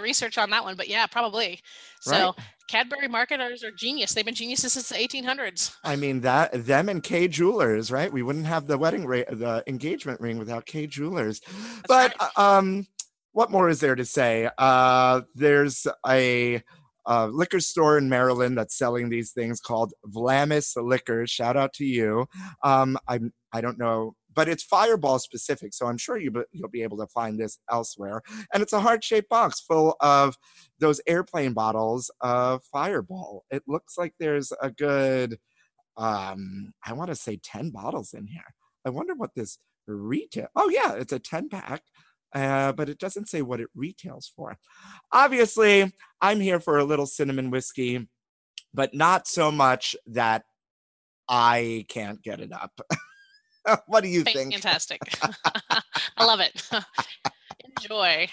[0.00, 1.60] research on that one, but yeah, probably.
[2.00, 2.34] So Right.
[2.68, 4.12] Cadbury marketers are genius.
[4.12, 5.76] They've been geniuses since the 1800s.
[5.84, 8.12] I mean that them and Kay Jewelers, right?
[8.12, 11.40] We wouldn't have the wedding ring, the engagement ring without Kay Jewelers.
[11.86, 12.30] but right.
[12.36, 12.86] uh, um,
[13.32, 14.50] what more is there to say?
[14.58, 16.62] Uh, there's a,
[17.08, 21.30] uh liquor store in Maryland that's selling these things called Vlamis Liquors.
[21.30, 22.26] Shout out to you.
[22.64, 24.16] Um, I'm I don't know.
[24.36, 28.22] But it's Fireball specific, so I'm sure you you'll be able to find this elsewhere.
[28.52, 30.36] And it's a heart-shaped box full of
[30.78, 33.44] those airplane bottles of Fireball.
[33.50, 35.38] It looks like there's a good
[35.96, 40.68] um i want to say 10 bottles in here i wonder what this retail oh
[40.68, 41.82] yeah it's a 10 pack
[42.34, 44.56] uh, but it doesn't say what it retails for
[45.12, 48.08] obviously i'm here for a little cinnamon whiskey
[48.74, 50.44] but not so much that
[51.28, 52.78] i can't get it up
[53.86, 55.00] what do you think Fantastic.
[56.16, 56.68] I love it.
[57.82, 58.26] Enjoy.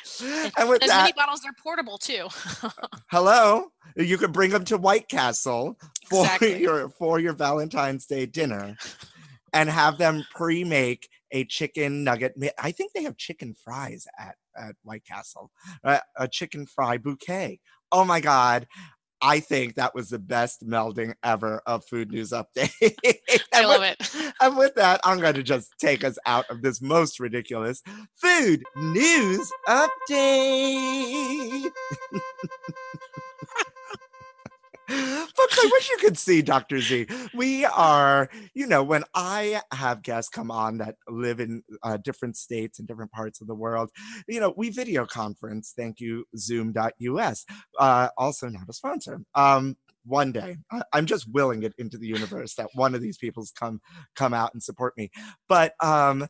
[0.57, 2.27] and with As that many bottles, they're portable too.
[3.11, 3.65] hello
[3.95, 5.77] you could bring them to white castle
[6.09, 6.61] for Exactly.
[6.61, 8.75] your for your valentine's day dinner
[9.53, 14.75] and have them pre-make a chicken nugget i think they have chicken fries at at
[14.83, 15.51] white castle
[15.83, 17.59] uh, a chicken fry bouquet
[17.91, 18.65] oh my god
[19.25, 22.71] I think that was the best melding ever of Food News Update.
[23.53, 24.33] I love with- it.
[24.41, 27.81] And with that, I'm going to just take us out of this most ridiculous
[28.17, 30.01] Food News Update.
[34.93, 36.79] Folks, I wish you could see Dr.
[36.79, 37.07] Z.
[37.33, 42.37] We are, you know, when I have guests come on that live in uh, different
[42.37, 43.89] states and different parts of the world,
[44.27, 45.73] you know, we video conference.
[45.75, 47.45] Thank you, zoom.us.
[47.79, 49.21] Uh, also, not a sponsor.
[49.35, 53.17] Um, one day, I, I'm just willing it into the universe that one of these
[53.17, 53.81] people's come
[54.15, 55.11] come out and support me.
[55.47, 56.27] But um,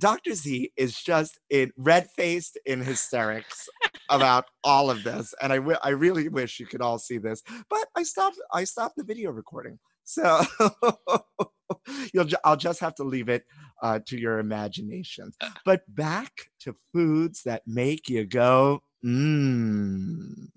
[0.00, 0.34] Dr.
[0.34, 3.68] Z is just in red faced in hysterics
[4.10, 7.42] about all of this, and I I really wish you could all see this.
[7.70, 10.42] But I stopped I stopped the video recording So
[12.14, 13.44] you'll ju- I'll just have to leave it
[13.82, 15.32] uh, to your imagination.
[15.64, 20.48] But back to foods that make you go, mmm.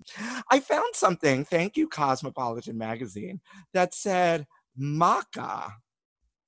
[0.50, 3.40] I found something, thank you, Cosmopolitan Magazine,
[3.74, 4.46] that said
[4.80, 5.72] maca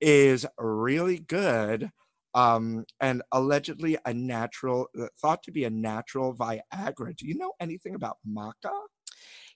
[0.01, 1.91] is really good
[2.37, 7.15] um, and allegedly a natural, uh, thought to be a natural Viagra.
[7.17, 8.73] Do you know anything about maca?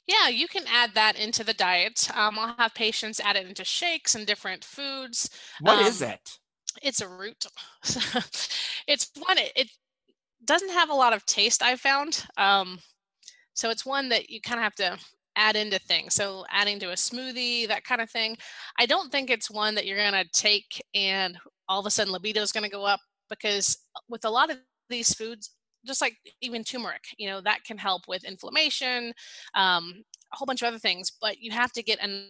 [0.07, 2.09] Yeah, you can add that into the diet.
[2.15, 5.29] Um, I'll have patients add it into shakes and different foods.
[5.59, 6.39] What is Um, it?
[6.81, 7.45] It's a root.
[8.87, 9.37] it's one.
[9.39, 9.71] It, it
[10.45, 11.63] doesn't have a lot of taste.
[11.63, 12.25] I found.
[12.37, 12.79] Um,
[13.53, 14.99] so it's one that you kind of have to
[15.35, 16.15] add into things.
[16.15, 18.37] So adding to a smoothie, that kind of thing.
[18.79, 21.37] I don't think it's one that you're gonna take and
[21.71, 23.77] all of a sudden libido is gonna go up because
[24.09, 24.57] with a lot of
[24.89, 25.51] these foods,
[25.85, 29.13] just like even turmeric, you know, that can help with inflammation,
[29.55, 30.03] um,
[30.33, 31.11] a whole bunch of other things.
[31.21, 32.27] But you have to get en-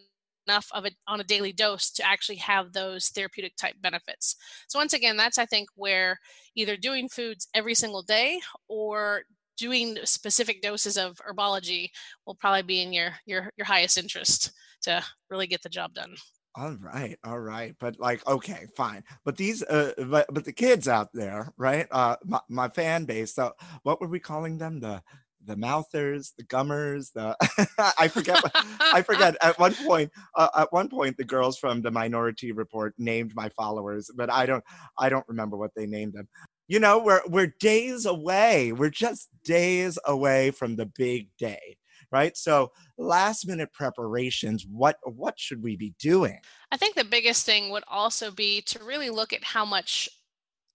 [0.48, 4.36] enough of it on a daily dose to actually have those therapeutic type benefits.
[4.68, 6.18] So once again, that's I think where
[6.56, 9.24] either doing foods every single day or
[9.58, 11.90] doing specific doses of herbology
[12.26, 14.52] will probably be in your your your highest interest
[14.84, 16.16] to really get the job done.
[16.56, 19.04] All right, all right, but like, okay, fine.
[19.24, 21.88] But these, uh, but but the kids out there, right?
[21.92, 23.34] Uh, my, my fan base.
[23.36, 24.82] So, what were we calling them?
[24.82, 25.02] The
[25.46, 27.38] the mouthers, the gummers, the
[28.00, 28.44] I forget.
[28.82, 29.38] I forget.
[29.42, 33.48] At one point, uh, at one point, the girls from the Minority Report named my
[33.50, 34.64] followers, but I don't.
[35.00, 36.28] I don't remember what they named them.
[36.68, 38.74] You know, we're we're days away.
[38.74, 41.78] We're just days away from the big day,
[42.12, 42.36] right?
[42.36, 44.66] So, last minute preparations.
[44.70, 46.40] What what should we be doing?
[46.72, 50.10] I think the biggest thing would also be to really look at how much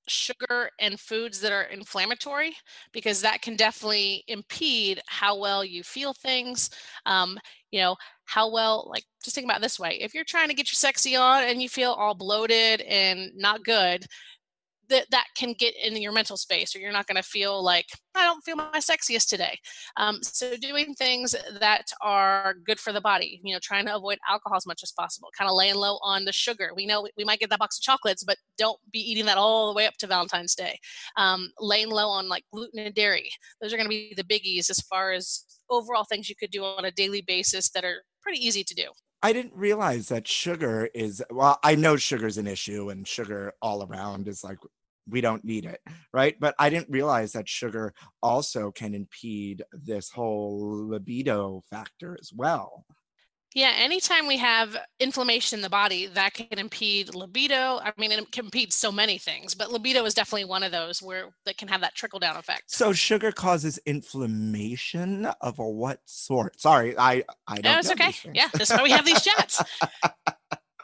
[0.09, 2.57] sugar and foods that are inflammatory
[2.93, 6.71] because that can definitely impede how well you feel things
[7.07, 7.39] um,
[7.71, 10.71] you know how well like just think about this way if you're trying to get
[10.71, 14.07] your sexy on and you feel all bloated and not good
[14.89, 17.87] that that can get in your mental space or you're not going to feel like
[18.15, 19.59] i don't feel my sexiest today.
[19.97, 24.19] Um, so doing things that are good for the body you know trying to avoid
[24.29, 26.71] alcohol as much as possible kind of laying low on the sugar.
[26.75, 29.67] We know we- might get that box of chocolates but don't be eating that all
[29.67, 30.79] the way up to valentine's day.
[31.17, 33.29] Um, laying low on like gluten and dairy.
[33.61, 36.65] Those are going to be the biggies as far as overall things you could do
[36.65, 38.85] on a daily basis that are pretty easy to do
[39.23, 43.83] I didn't realize that sugar is well, I know sugar's an issue and sugar all
[43.85, 44.59] around is like
[45.09, 45.81] we don't need it,
[46.13, 46.37] right?
[46.39, 52.85] But I didn't realize that sugar also can impede this whole libido factor as well.
[53.57, 57.81] Yeah, anytime we have inflammation in the body, that can impede libido.
[57.83, 61.01] I mean, it can impede so many things, but libido is definitely one of those
[61.01, 62.65] where that can have that trickle down effect.
[62.67, 66.61] So sugar causes inflammation of a what sort?
[66.61, 68.13] Sorry, I I don't No, it's okay.
[68.35, 69.63] Yeah, that's why we have these chats.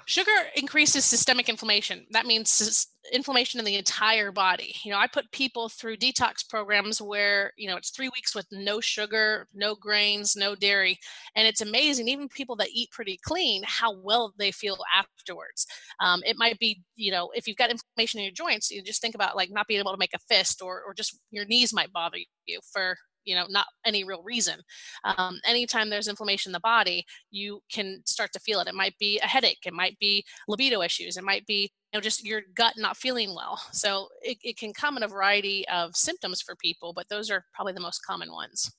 [0.07, 2.07] Sugar increases systemic inflammation.
[2.11, 4.75] That means inflammation in the entire body.
[4.85, 8.47] You know, I put people through detox programs where, you know, it's three weeks with
[8.53, 10.99] no sugar, no grains, no dairy.
[11.35, 15.67] And it's amazing, even people that eat pretty clean, how well they feel afterwards.
[16.01, 19.01] Um, it might be, you know, if you've got inflammation in your joints, you just
[19.01, 21.73] think about like not being able to make a fist or, or just your knees
[21.73, 24.61] might bother you for, you know, not any real reason.
[25.05, 28.69] Um, anytime there's inflammation in the body, you can start to feel it.
[28.69, 32.01] It might be a headache, it might be libido issues, it might be you know
[32.01, 33.61] just your gut not feeling well.
[33.73, 37.45] So it, it can come in a variety of symptoms for people, but those are
[37.55, 38.73] probably the most common ones.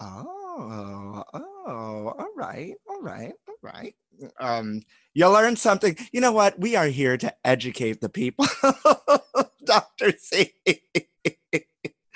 [0.00, 3.94] Oh, oh, all right, all right, all right.
[4.40, 4.82] Um,
[5.14, 5.96] you learn something.
[6.12, 6.58] You know what?
[6.58, 8.46] We are here to educate the people,
[9.64, 10.12] Dr.
[10.18, 10.52] C.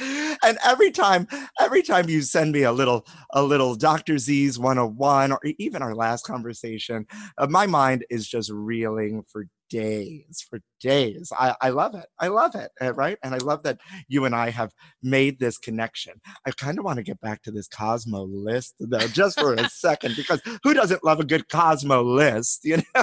[0.01, 1.27] and every time,
[1.61, 4.19] every time you send me a little, a little Dr.
[4.19, 7.07] Z's 101, or even our last conversation,
[7.39, 11.33] uh, my mind is just reeling for days, for days.
[11.37, 12.07] I, I love it.
[12.21, 12.71] I love it.
[12.81, 13.19] uh, Right.
[13.25, 13.79] And I love that
[14.09, 16.21] you and I have made this connection.
[16.47, 19.69] I kind of want to get back to this Cosmo list though, just for a
[19.69, 23.03] second, because who doesn't love a good Cosmo list, you know?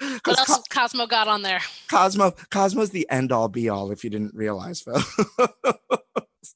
[0.24, 1.60] What else Co- Cosmo got on there?
[1.90, 3.90] Cosmo, Cosmo's the end all be all.
[3.90, 5.02] If you didn't realize, Phil.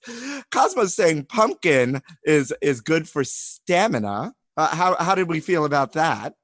[0.53, 4.35] Cosmo's saying pumpkin is is good for stamina.
[4.57, 6.35] Uh, how how did we feel about that?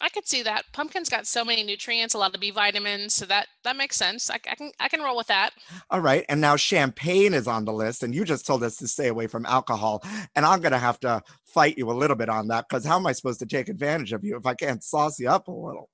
[0.00, 0.64] I could see that.
[0.72, 4.30] Pumpkin's got so many nutrients, a lot of B vitamins, so that that makes sense.
[4.30, 5.52] I, I can I can roll with that.
[5.90, 8.88] All right, and now champagne is on the list, and you just told us to
[8.88, 10.04] stay away from alcohol,
[10.34, 13.06] and I'm gonna have to fight you a little bit on that because how am
[13.06, 15.88] I supposed to take advantage of you if I can't sauce you up a little?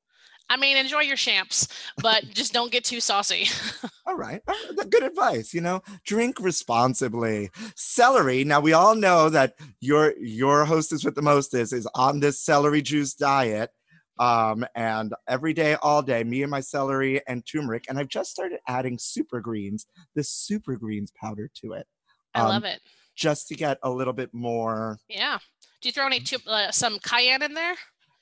[0.53, 1.67] I mean, enjoy your champs,
[2.03, 3.49] but just don't get too saucy.
[4.07, 4.43] All right.
[4.91, 5.55] Good advice.
[5.55, 7.49] You know, drink responsibly.
[7.75, 8.45] Celery.
[8.45, 12.83] Now we all know that your your hostess with the mostest is on this celery
[12.83, 13.71] juice diet.
[14.19, 17.87] Um, and every day, all day, me and my celery and turmeric.
[17.89, 21.87] And I've just started adding super greens, this super greens powder to it.
[22.35, 22.81] I um, love it.
[23.17, 24.99] Just to get a little bit more.
[25.09, 25.39] Yeah.
[25.81, 27.75] Do you throw any tu- uh, some cayenne in there?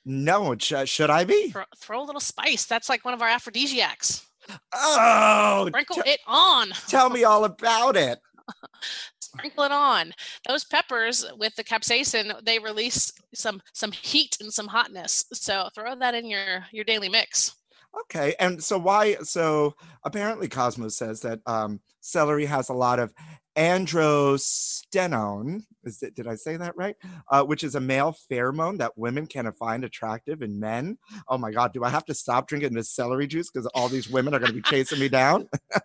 [0.05, 1.51] No, sh- uh, should I be?
[1.51, 2.65] Throw, throw a little spice.
[2.65, 4.27] That's like one of our aphrodisiacs.
[4.75, 6.71] Oh, Sprinkle t- it on.
[6.89, 8.19] tell me all about it.
[9.21, 10.13] Sprinkle it on.
[10.49, 15.25] Those peppers with the capsaicin, they release some some heat and some hotness.
[15.33, 17.55] So throw that in your your daily mix.
[18.03, 19.17] Okay, and so why?
[19.23, 19.75] So
[20.05, 23.13] apparently, Cosmos says that um, celery has a lot of
[23.57, 25.63] androstenone.
[25.85, 26.97] Is it, did I say that right?
[27.31, 30.99] Uh, which is a male pheromone that women can find attractive in men.
[31.29, 34.09] Oh my God, do I have to stop drinking this celery juice because all these
[34.09, 35.49] women are going to be chasing me down?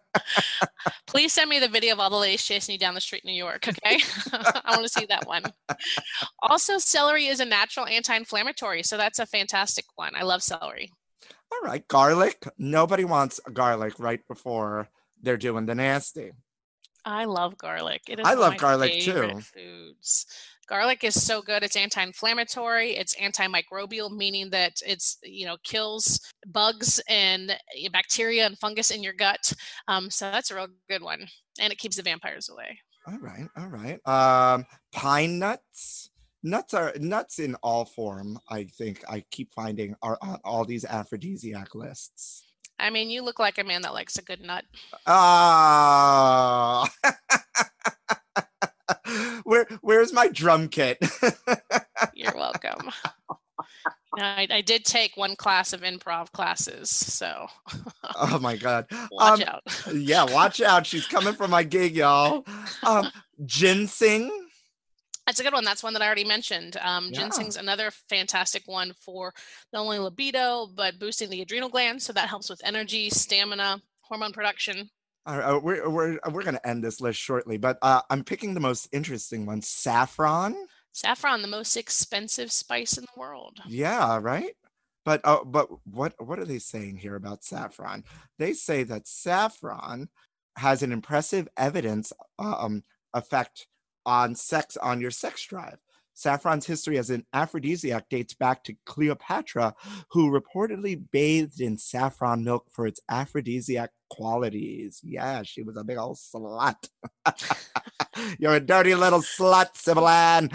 [1.07, 3.31] Please send me the video of all the ladies chasing you down the street in
[3.31, 3.99] New York, okay?
[4.33, 5.43] I want to see that one.
[6.41, 10.11] Also, celery is a natural anti-inflammatory, so that's a fantastic one.
[10.15, 10.91] I love celery.
[11.51, 12.47] All right, garlic.
[12.57, 14.89] Nobody wants garlic right before
[15.21, 16.31] they're doing the nasty.
[17.05, 18.01] I love garlic.
[18.09, 19.39] It is I love garlic, too.
[19.39, 20.25] Foods.
[20.67, 21.61] Garlic is so good.
[21.61, 22.95] It's anti-inflammatory.
[22.95, 29.03] It's antimicrobial, meaning that it's you know kills bugs and uh, bacteria and fungus in
[29.03, 29.53] your gut.
[29.87, 31.27] Um, so that's a real good one,
[31.59, 32.79] and it keeps the vampires away.
[33.07, 33.99] All right, all right.
[34.07, 36.09] Um, pine nuts.
[36.45, 38.37] Nuts are nuts in all form.
[38.49, 42.43] I think I keep finding are on all these aphrodisiac lists.
[42.77, 44.63] I mean, you look like a man that likes a good nut.
[45.07, 46.87] Ah,
[49.43, 50.99] where where's my drum kit?
[52.13, 52.91] You're welcome.
[54.17, 57.47] I, I did take one class of improv classes, so
[58.19, 58.85] oh my god.
[59.11, 59.63] watch Um, out.
[59.93, 60.85] Yeah, watch out.
[60.85, 62.45] She's coming for my gig, y'all.
[62.83, 63.09] Um,
[63.45, 64.44] ginseng.
[65.25, 65.63] That's a good one.
[65.63, 66.77] That's one that I already mentioned.
[66.81, 67.21] Um, Yeah.
[67.21, 69.33] Ginseng's another fantastic one for
[69.73, 72.05] not only libido, but boosting the adrenal glands.
[72.05, 74.89] So that helps with energy, stamina, hormone production.
[75.27, 78.53] All right, uh, we're we're we're gonna end this list shortly, but uh, I'm picking
[78.53, 80.55] the most interesting one: saffron.
[80.91, 83.59] Saffron, the most expensive spice in the world.
[83.67, 84.53] Yeah, right.
[85.03, 88.03] But uh, but what what are they saying here about saffron?
[88.37, 90.09] They say that saffron
[90.57, 93.67] has an impressive evidence um, effect
[94.05, 95.77] on sex on your sex drive.
[96.15, 99.75] Saffron's history as an aphrodisiac dates back to Cleopatra,
[100.09, 105.01] who reportedly bathed in saffron milk for its aphrodisiac qualities.
[105.03, 106.89] Yeah, she was a big old slut.
[108.39, 110.49] You're a dirty little slut, Sibylline.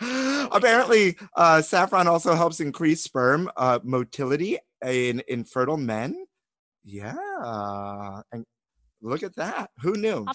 [0.52, 6.24] Apparently, uh, saffron also helps increase sperm uh, motility in infertile men.
[6.84, 8.44] Yeah, and
[9.02, 9.70] look at that.
[9.82, 10.26] Who knew?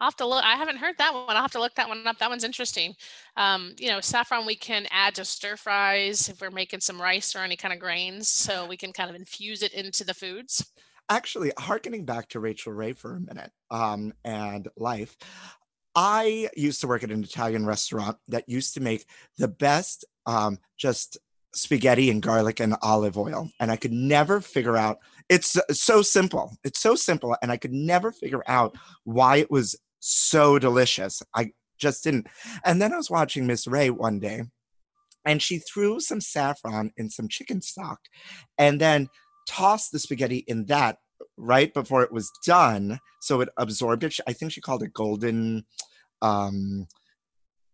[0.00, 0.44] I'll have to look.
[0.44, 1.36] I haven't heard that one.
[1.36, 2.18] I'll have to look that one up.
[2.18, 2.94] That one's interesting.
[3.36, 7.34] Um, you know, saffron we can add to stir fries if we're making some rice
[7.34, 10.72] or any kind of grains, so we can kind of infuse it into the foods.
[11.08, 15.16] Actually, harkening back to Rachael Ray for a minute um, and life,
[15.94, 19.04] I used to work at an Italian restaurant that used to make
[19.36, 21.18] the best um, just
[21.58, 23.50] spaghetti and garlic and olive oil.
[23.60, 24.98] And I could never figure out
[25.28, 26.56] it's so simple.
[26.64, 27.36] It's so simple.
[27.42, 31.22] And I could never figure out why it was so delicious.
[31.34, 32.28] I just didn't.
[32.64, 34.44] And then I was watching Miss Ray one day
[35.24, 38.00] and she threw some saffron in some chicken stock
[38.56, 39.08] and then
[39.48, 40.98] tossed the spaghetti in that
[41.36, 45.64] right before it was done so it absorbed it i think she called it golden
[46.22, 46.86] um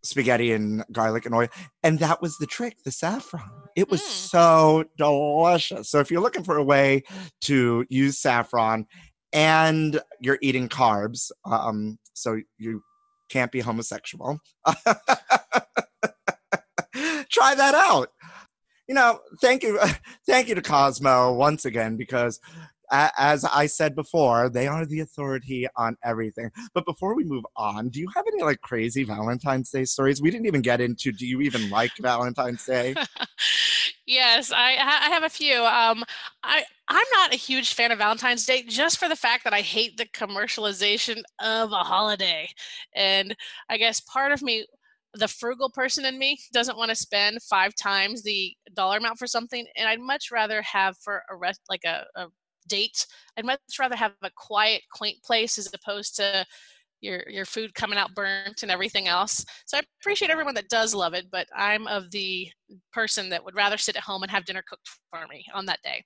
[0.04, 1.48] spaghetti and garlic and oil
[1.82, 3.42] and that was the trick the saffron.
[3.74, 4.28] It was Mm.
[4.30, 5.90] so delicious.
[5.90, 7.02] So if you're looking for a way
[7.42, 8.86] to use saffron
[9.32, 12.82] and you're eating carbs um so you
[13.30, 14.38] can't be homosexual
[17.30, 18.10] try that out.
[18.86, 19.80] You know thank you
[20.26, 22.38] thank you to cosmo once again because
[22.90, 26.50] as i said before they are the authority on everything.
[26.74, 30.20] But before we move on do you have any like crazy valentine's day stories?
[30.20, 32.94] We didn't even get into do you even like valentine's day?
[34.06, 35.64] Yes, I, I have a few.
[35.64, 36.04] Um,
[36.42, 39.62] I I'm not a huge fan of Valentine's Day just for the fact that I
[39.62, 42.50] hate the commercialization of a holiday,
[42.94, 43.34] and
[43.70, 44.66] I guess part of me,
[45.14, 49.26] the frugal person in me, doesn't want to spend five times the dollar amount for
[49.26, 52.26] something, and I'd much rather have for a rest like a, a
[52.68, 53.06] date.
[53.36, 56.44] I'd much rather have a quiet, quaint place as opposed to
[57.00, 59.44] your your food coming out burnt and everything else.
[59.66, 62.48] So I appreciate everyone that does love it, but I'm of the
[62.92, 65.80] person that would rather sit at home and have dinner cooked for me on that
[65.84, 66.02] day.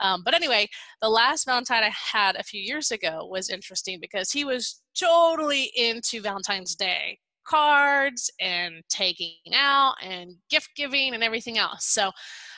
[0.00, 0.68] Um, but anyway,
[1.00, 5.72] the last Valentine I had a few years ago was interesting because he was totally
[5.74, 7.18] into Valentine's Day.
[7.44, 11.86] cards and taking out and gift giving and everything else.
[11.86, 12.10] So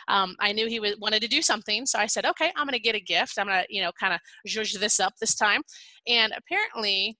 [0.09, 1.86] um, I knew he was, wanted to do something.
[1.86, 3.38] So I said, okay, I'm going to get a gift.
[3.38, 5.62] I'm going to, you know, kind of zhuzh this up this time.
[6.07, 7.18] And apparently,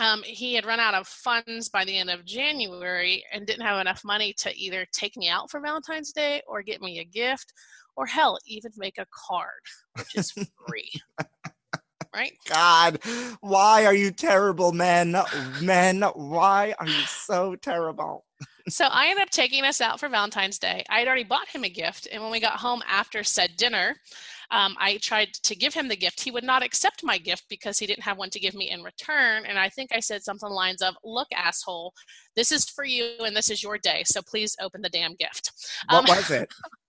[0.00, 3.80] um, he had run out of funds by the end of January and didn't have
[3.80, 7.52] enough money to either take me out for Valentine's Day or get me a gift
[7.96, 9.50] or hell, even make a card,
[9.96, 10.32] which is
[10.68, 10.90] free.
[12.14, 12.32] Right?
[12.48, 13.00] God,
[13.40, 15.16] why are you terrible, men?
[15.62, 18.24] Men, why are you so terrible?
[18.68, 20.84] so I ended up taking us out for Valentine's Day.
[20.88, 23.96] I had already bought him a gift, and when we got home after said dinner,
[24.50, 26.20] um, I tried to give him the gift.
[26.22, 28.82] He would not accept my gift because he didn't have one to give me in
[28.82, 29.44] return.
[29.46, 31.94] And I think I said something lines of, "Look, asshole,
[32.36, 34.02] this is for you, and this is your day.
[34.06, 35.52] So please open the damn gift."
[35.88, 36.52] What um, was it?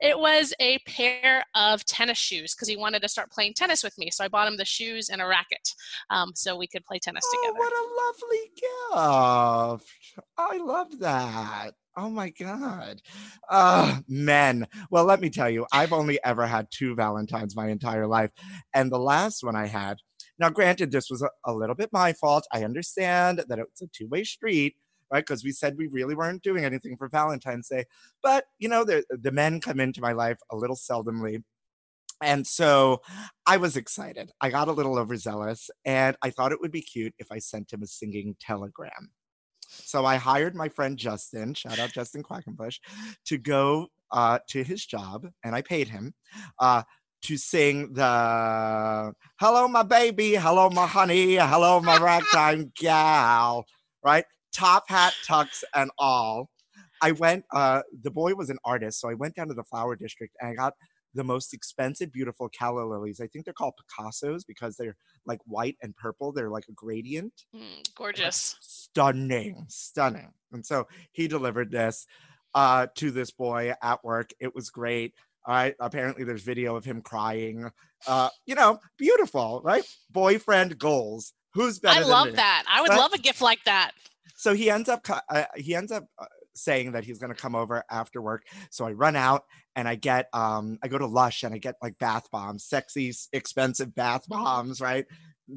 [0.00, 3.96] it was a pair of tennis shoes because he wanted to start playing tennis with
[3.98, 4.10] me.
[4.10, 5.68] So I bought him the shoes and a racket
[6.10, 7.58] um, so we could play tennis oh, together.
[7.58, 8.50] What a lovely
[9.80, 10.24] gift.
[10.38, 11.72] I love that.
[11.96, 13.00] Oh my God.
[13.48, 14.66] Uh, men.
[14.90, 18.30] Well, let me tell you, I've only ever had two Valentines my entire life.
[18.74, 19.98] And the last one I had,
[20.38, 22.46] now, granted, this was a, a little bit my fault.
[22.52, 24.74] I understand that it's a two way street
[25.14, 25.24] right?
[25.24, 27.84] Because we said we really weren't doing anything for Valentine's Day.
[28.20, 31.44] But, you know, the, the men come into my life a little seldomly.
[32.20, 33.00] And so
[33.46, 34.32] I was excited.
[34.40, 37.72] I got a little overzealous and I thought it would be cute if I sent
[37.72, 39.12] him a singing telegram.
[39.68, 42.78] So I hired my friend Justin, shout out Justin Quackenbush,
[43.26, 46.12] to go uh, to his job and I paid him
[46.60, 46.82] uh,
[47.22, 53.64] to sing the Hello, my baby, hello, my honey, hello, my ragtime gal,
[54.02, 54.24] right?
[54.54, 56.48] Top hat, tux, and all.
[57.02, 59.96] I went, uh, the boy was an artist, so I went down to the flower
[59.96, 60.74] district and I got
[61.14, 63.20] the most expensive, beautiful calla lilies.
[63.20, 64.96] I think they're called Picassos because they're
[65.26, 66.32] like white and purple.
[66.32, 67.32] They're like a gradient.
[67.54, 68.56] Mm, gorgeous.
[68.60, 70.32] Stunning, stunning.
[70.52, 72.06] And so he delivered this
[72.54, 74.30] uh, to this boy at work.
[74.40, 75.14] It was great.
[75.46, 75.74] All right.
[75.78, 77.70] Apparently, there's video of him crying.
[78.06, 79.84] Uh, you know, beautiful, right?
[80.10, 81.32] Boyfriend goals.
[81.52, 82.00] Who's better?
[82.00, 82.64] I love that.
[82.68, 83.92] I would love a gift like that
[84.36, 87.54] so he ends up uh, he ends up uh, saying that he's going to come
[87.54, 88.44] over after work.
[88.70, 89.44] So I run out
[89.76, 93.12] and I get um I go to Lush and I get like bath bombs, sexy
[93.32, 95.06] expensive bath bombs, right?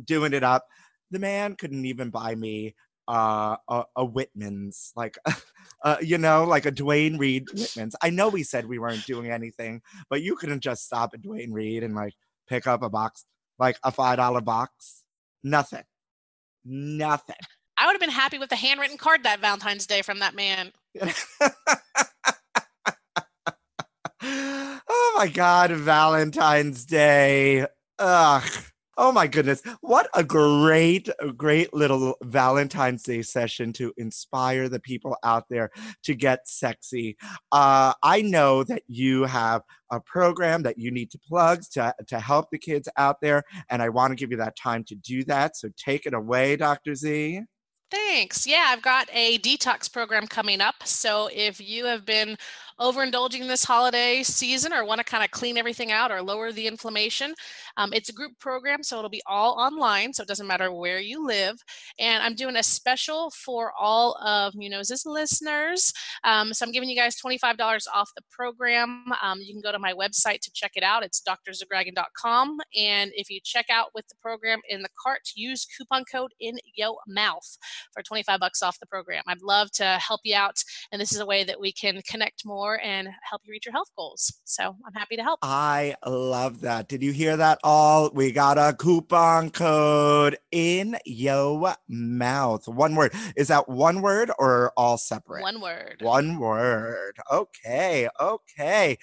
[0.05, 0.65] Doing it up.
[1.11, 2.75] The man couldn't even buy me
[3.07, 5.17] uh, a, a Whitman's, like,
[5.83, 7.95] uh, you know, like a Duane Reade Whitman's.
[8.01, 11.53] I know we said we weren't doing anything, but you couldn't just stop at Duane
[11.53, 12.13] Reade and like
[12.47, 13.25] pick up a box,
[13.59, 15.03] like a five dollar box.
[15.43, 15.83] Nothing.
[16.65, 17.35] Nothing.
[17.77, 20.71] I would have been happy with a handwritten card that Valentine's Day from that man.
[24.23, 27.65] oh my God, Valentine's Day.
[27.99, 28.43] Ugh.
[28.99, 29.61] Oh my goodness.
[29.81, 35.69] What a great, great little Valentine's Day session to inspire the people out there
[36.01, 37.15] to get sexy.
[37.51, 39.61] Uh, I know that you have
[39.91, 43.83] a program that you need to plug to, to help the kids out there, and
[43.83, 45.57] I want to give you that time to do that.
[45.57, 46.95] So take it away, Dr.
[46.95, 47.43] Z.
[47.89, 48.45] Thanks.
[48.45, 50.75] Yeah, I've got a detox program coming up.
[50.85, 52.37] So if you have been
[52.79, 56.67] overindulging this holiday season or want to kind of clean everything out or lower the
[56.67, 57.33] inflammation,
[57.77, 60.99] um, it's a group program, so it'll be all online, so it doesn't matter where
[60.99, 61.57] you live.
[61.99, 65.91] And I'm doing a special for all of Munoz's listeners.
[66.23, 67.57] Um, so I'm giving you guys $25
[67.93, 69.05] off the program.
[69.21, 71.03] Um, you can go to my website to check it out.
[71.03, 72.57] It's drzgraggen.com.
[72.77, 76.57] And if you check out with the program in the cart, use coupon code in
[76.75, 77.57] yo mouth
[77.93, 79.23] for 25 bucks off the program.
[79.27, 80.55] I'd love to help you out.
[80.91, 83.65] And this is a way that we can connect more more and help you reach
[83.65, 84.41] your health goals.
[84.43, 85.39] So I'm happy to help.
[85.41, 86.89] I love that.
[86.89, 88.09] Did you hear that all?
[88.13, 92.67] We got a coupon code in yo mouth.
[92.67, 93.13] One word.
[93.37, 95.43] Is that one word or all separate?
[95.43, 96.01] One word.
[96.01, 97.15] One word.
[97.31, 98.09] Okay.
[98.19, 98.97] Okay.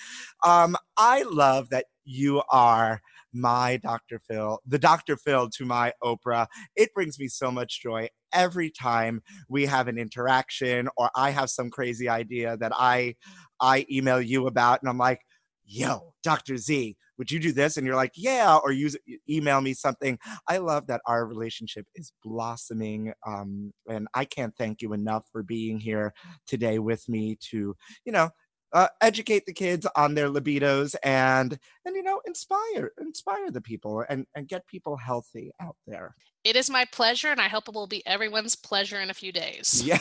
[0.44, 3.00] Um, I love that you are
[3.34, 4.20] my Dr.
[4.28, 5.16] Phil, the Dr.
[5.16, 6.46] Phil to my Oprah.
[6.76, 11.50] It brings me so much joy every time we have an interaction or I have
[11.50, 13.14] some crazy idea that I
[13.60, 15.20] I email you about and I'm like,
[15.64, 16.56] "Yo, Dr.
[16.56, 18.90] Z, would you do this?" and you're like, "Yeah," or you
[19.28, 20.18] email me something.
[20.48, 25.42] I love that our relationship is blossoming um and I can't thank you enough for
[25.42, 26.12] being here
[26.46, 28.30] today with me to, you know,
[28.74, 34.04] uh, educate the kids on their libidos and and you know inspire inspire the people
[34.08, 36.14] and and get people healthy out there.
[36.42, 39.32] It is my pleasure and i hope it will be everyone's pleasure in a few
[39.32, 39.82] days.
[39.94, 39.98] Yeah.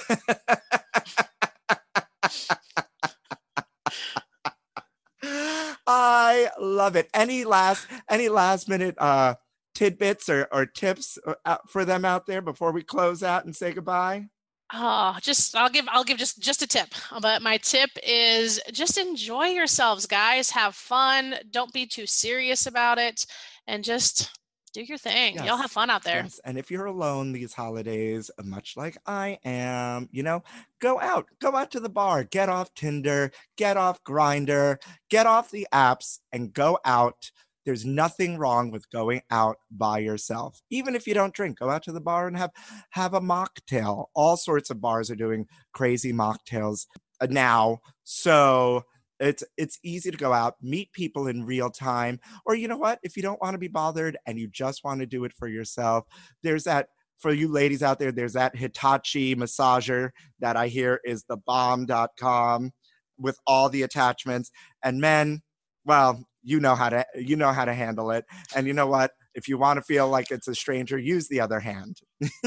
[5.85, 7.09] I love it.
[7.13, 9.35] Any last any last minute uh
[9.75, 13.71] tidbits or, or tips uh, for them out there before we close out and say
[13.73, 14.27] goodbye
[14.75, 16.89] Oh, just I'll give I'll give just just a tip.
[17.21, 20.49] But my tip is just enjoy yourselves, guys.
[20.49, 21.35] Have fun.
[21.51, 23.25] Don't be too serious about it,
[23.67, 24.31] and just
[24.73, 25.35] do your thing.
[25.35, 25.61] Y'all Yes.
[25.61, 26.23] have fun out there.
[26.23, 30.41] Yes, And if you're alone these holidays, much like I am, you know,
[30.79, 34.77] go out, go out to the bar, get off Tinder, get off Grindr,
[35.11, 37.29] get off the apps and go out.
[37.65, 40.61] There's nothing wrong with going out by yourself.
[40.69, 42.51] Even if you don't drink, go out to the bar and have
[42.91, 44.05] have a mocktail.
[44.15, 46.85] All sorts of bars are doing crazy mocktails
[47.21, 47.79] uh, now.
[48.03, 48.83] So
[49.19, 52.99] it's it's easy to go out, meet people in real time or you know what?
[53.03, 55.47] If you don't want to be bothered and you just want to do it for
[55.47, 56.05] yourself,
[56.41, 56.87] there's that
[57.19, 60.09] for you ladies out there, there's that Hitachi massager
[60.39, 62.71] that I hear is the bomb.com
[63.17, 64.51] with all the attachments.
[64.83, 65.41] And men,
[65.85, 68.25] well, you know how to you know how to handle it.
[68.55, 69.11] And you know what?
[69.35, 71.99] If you want to feel like it's a stranger, use the other hand.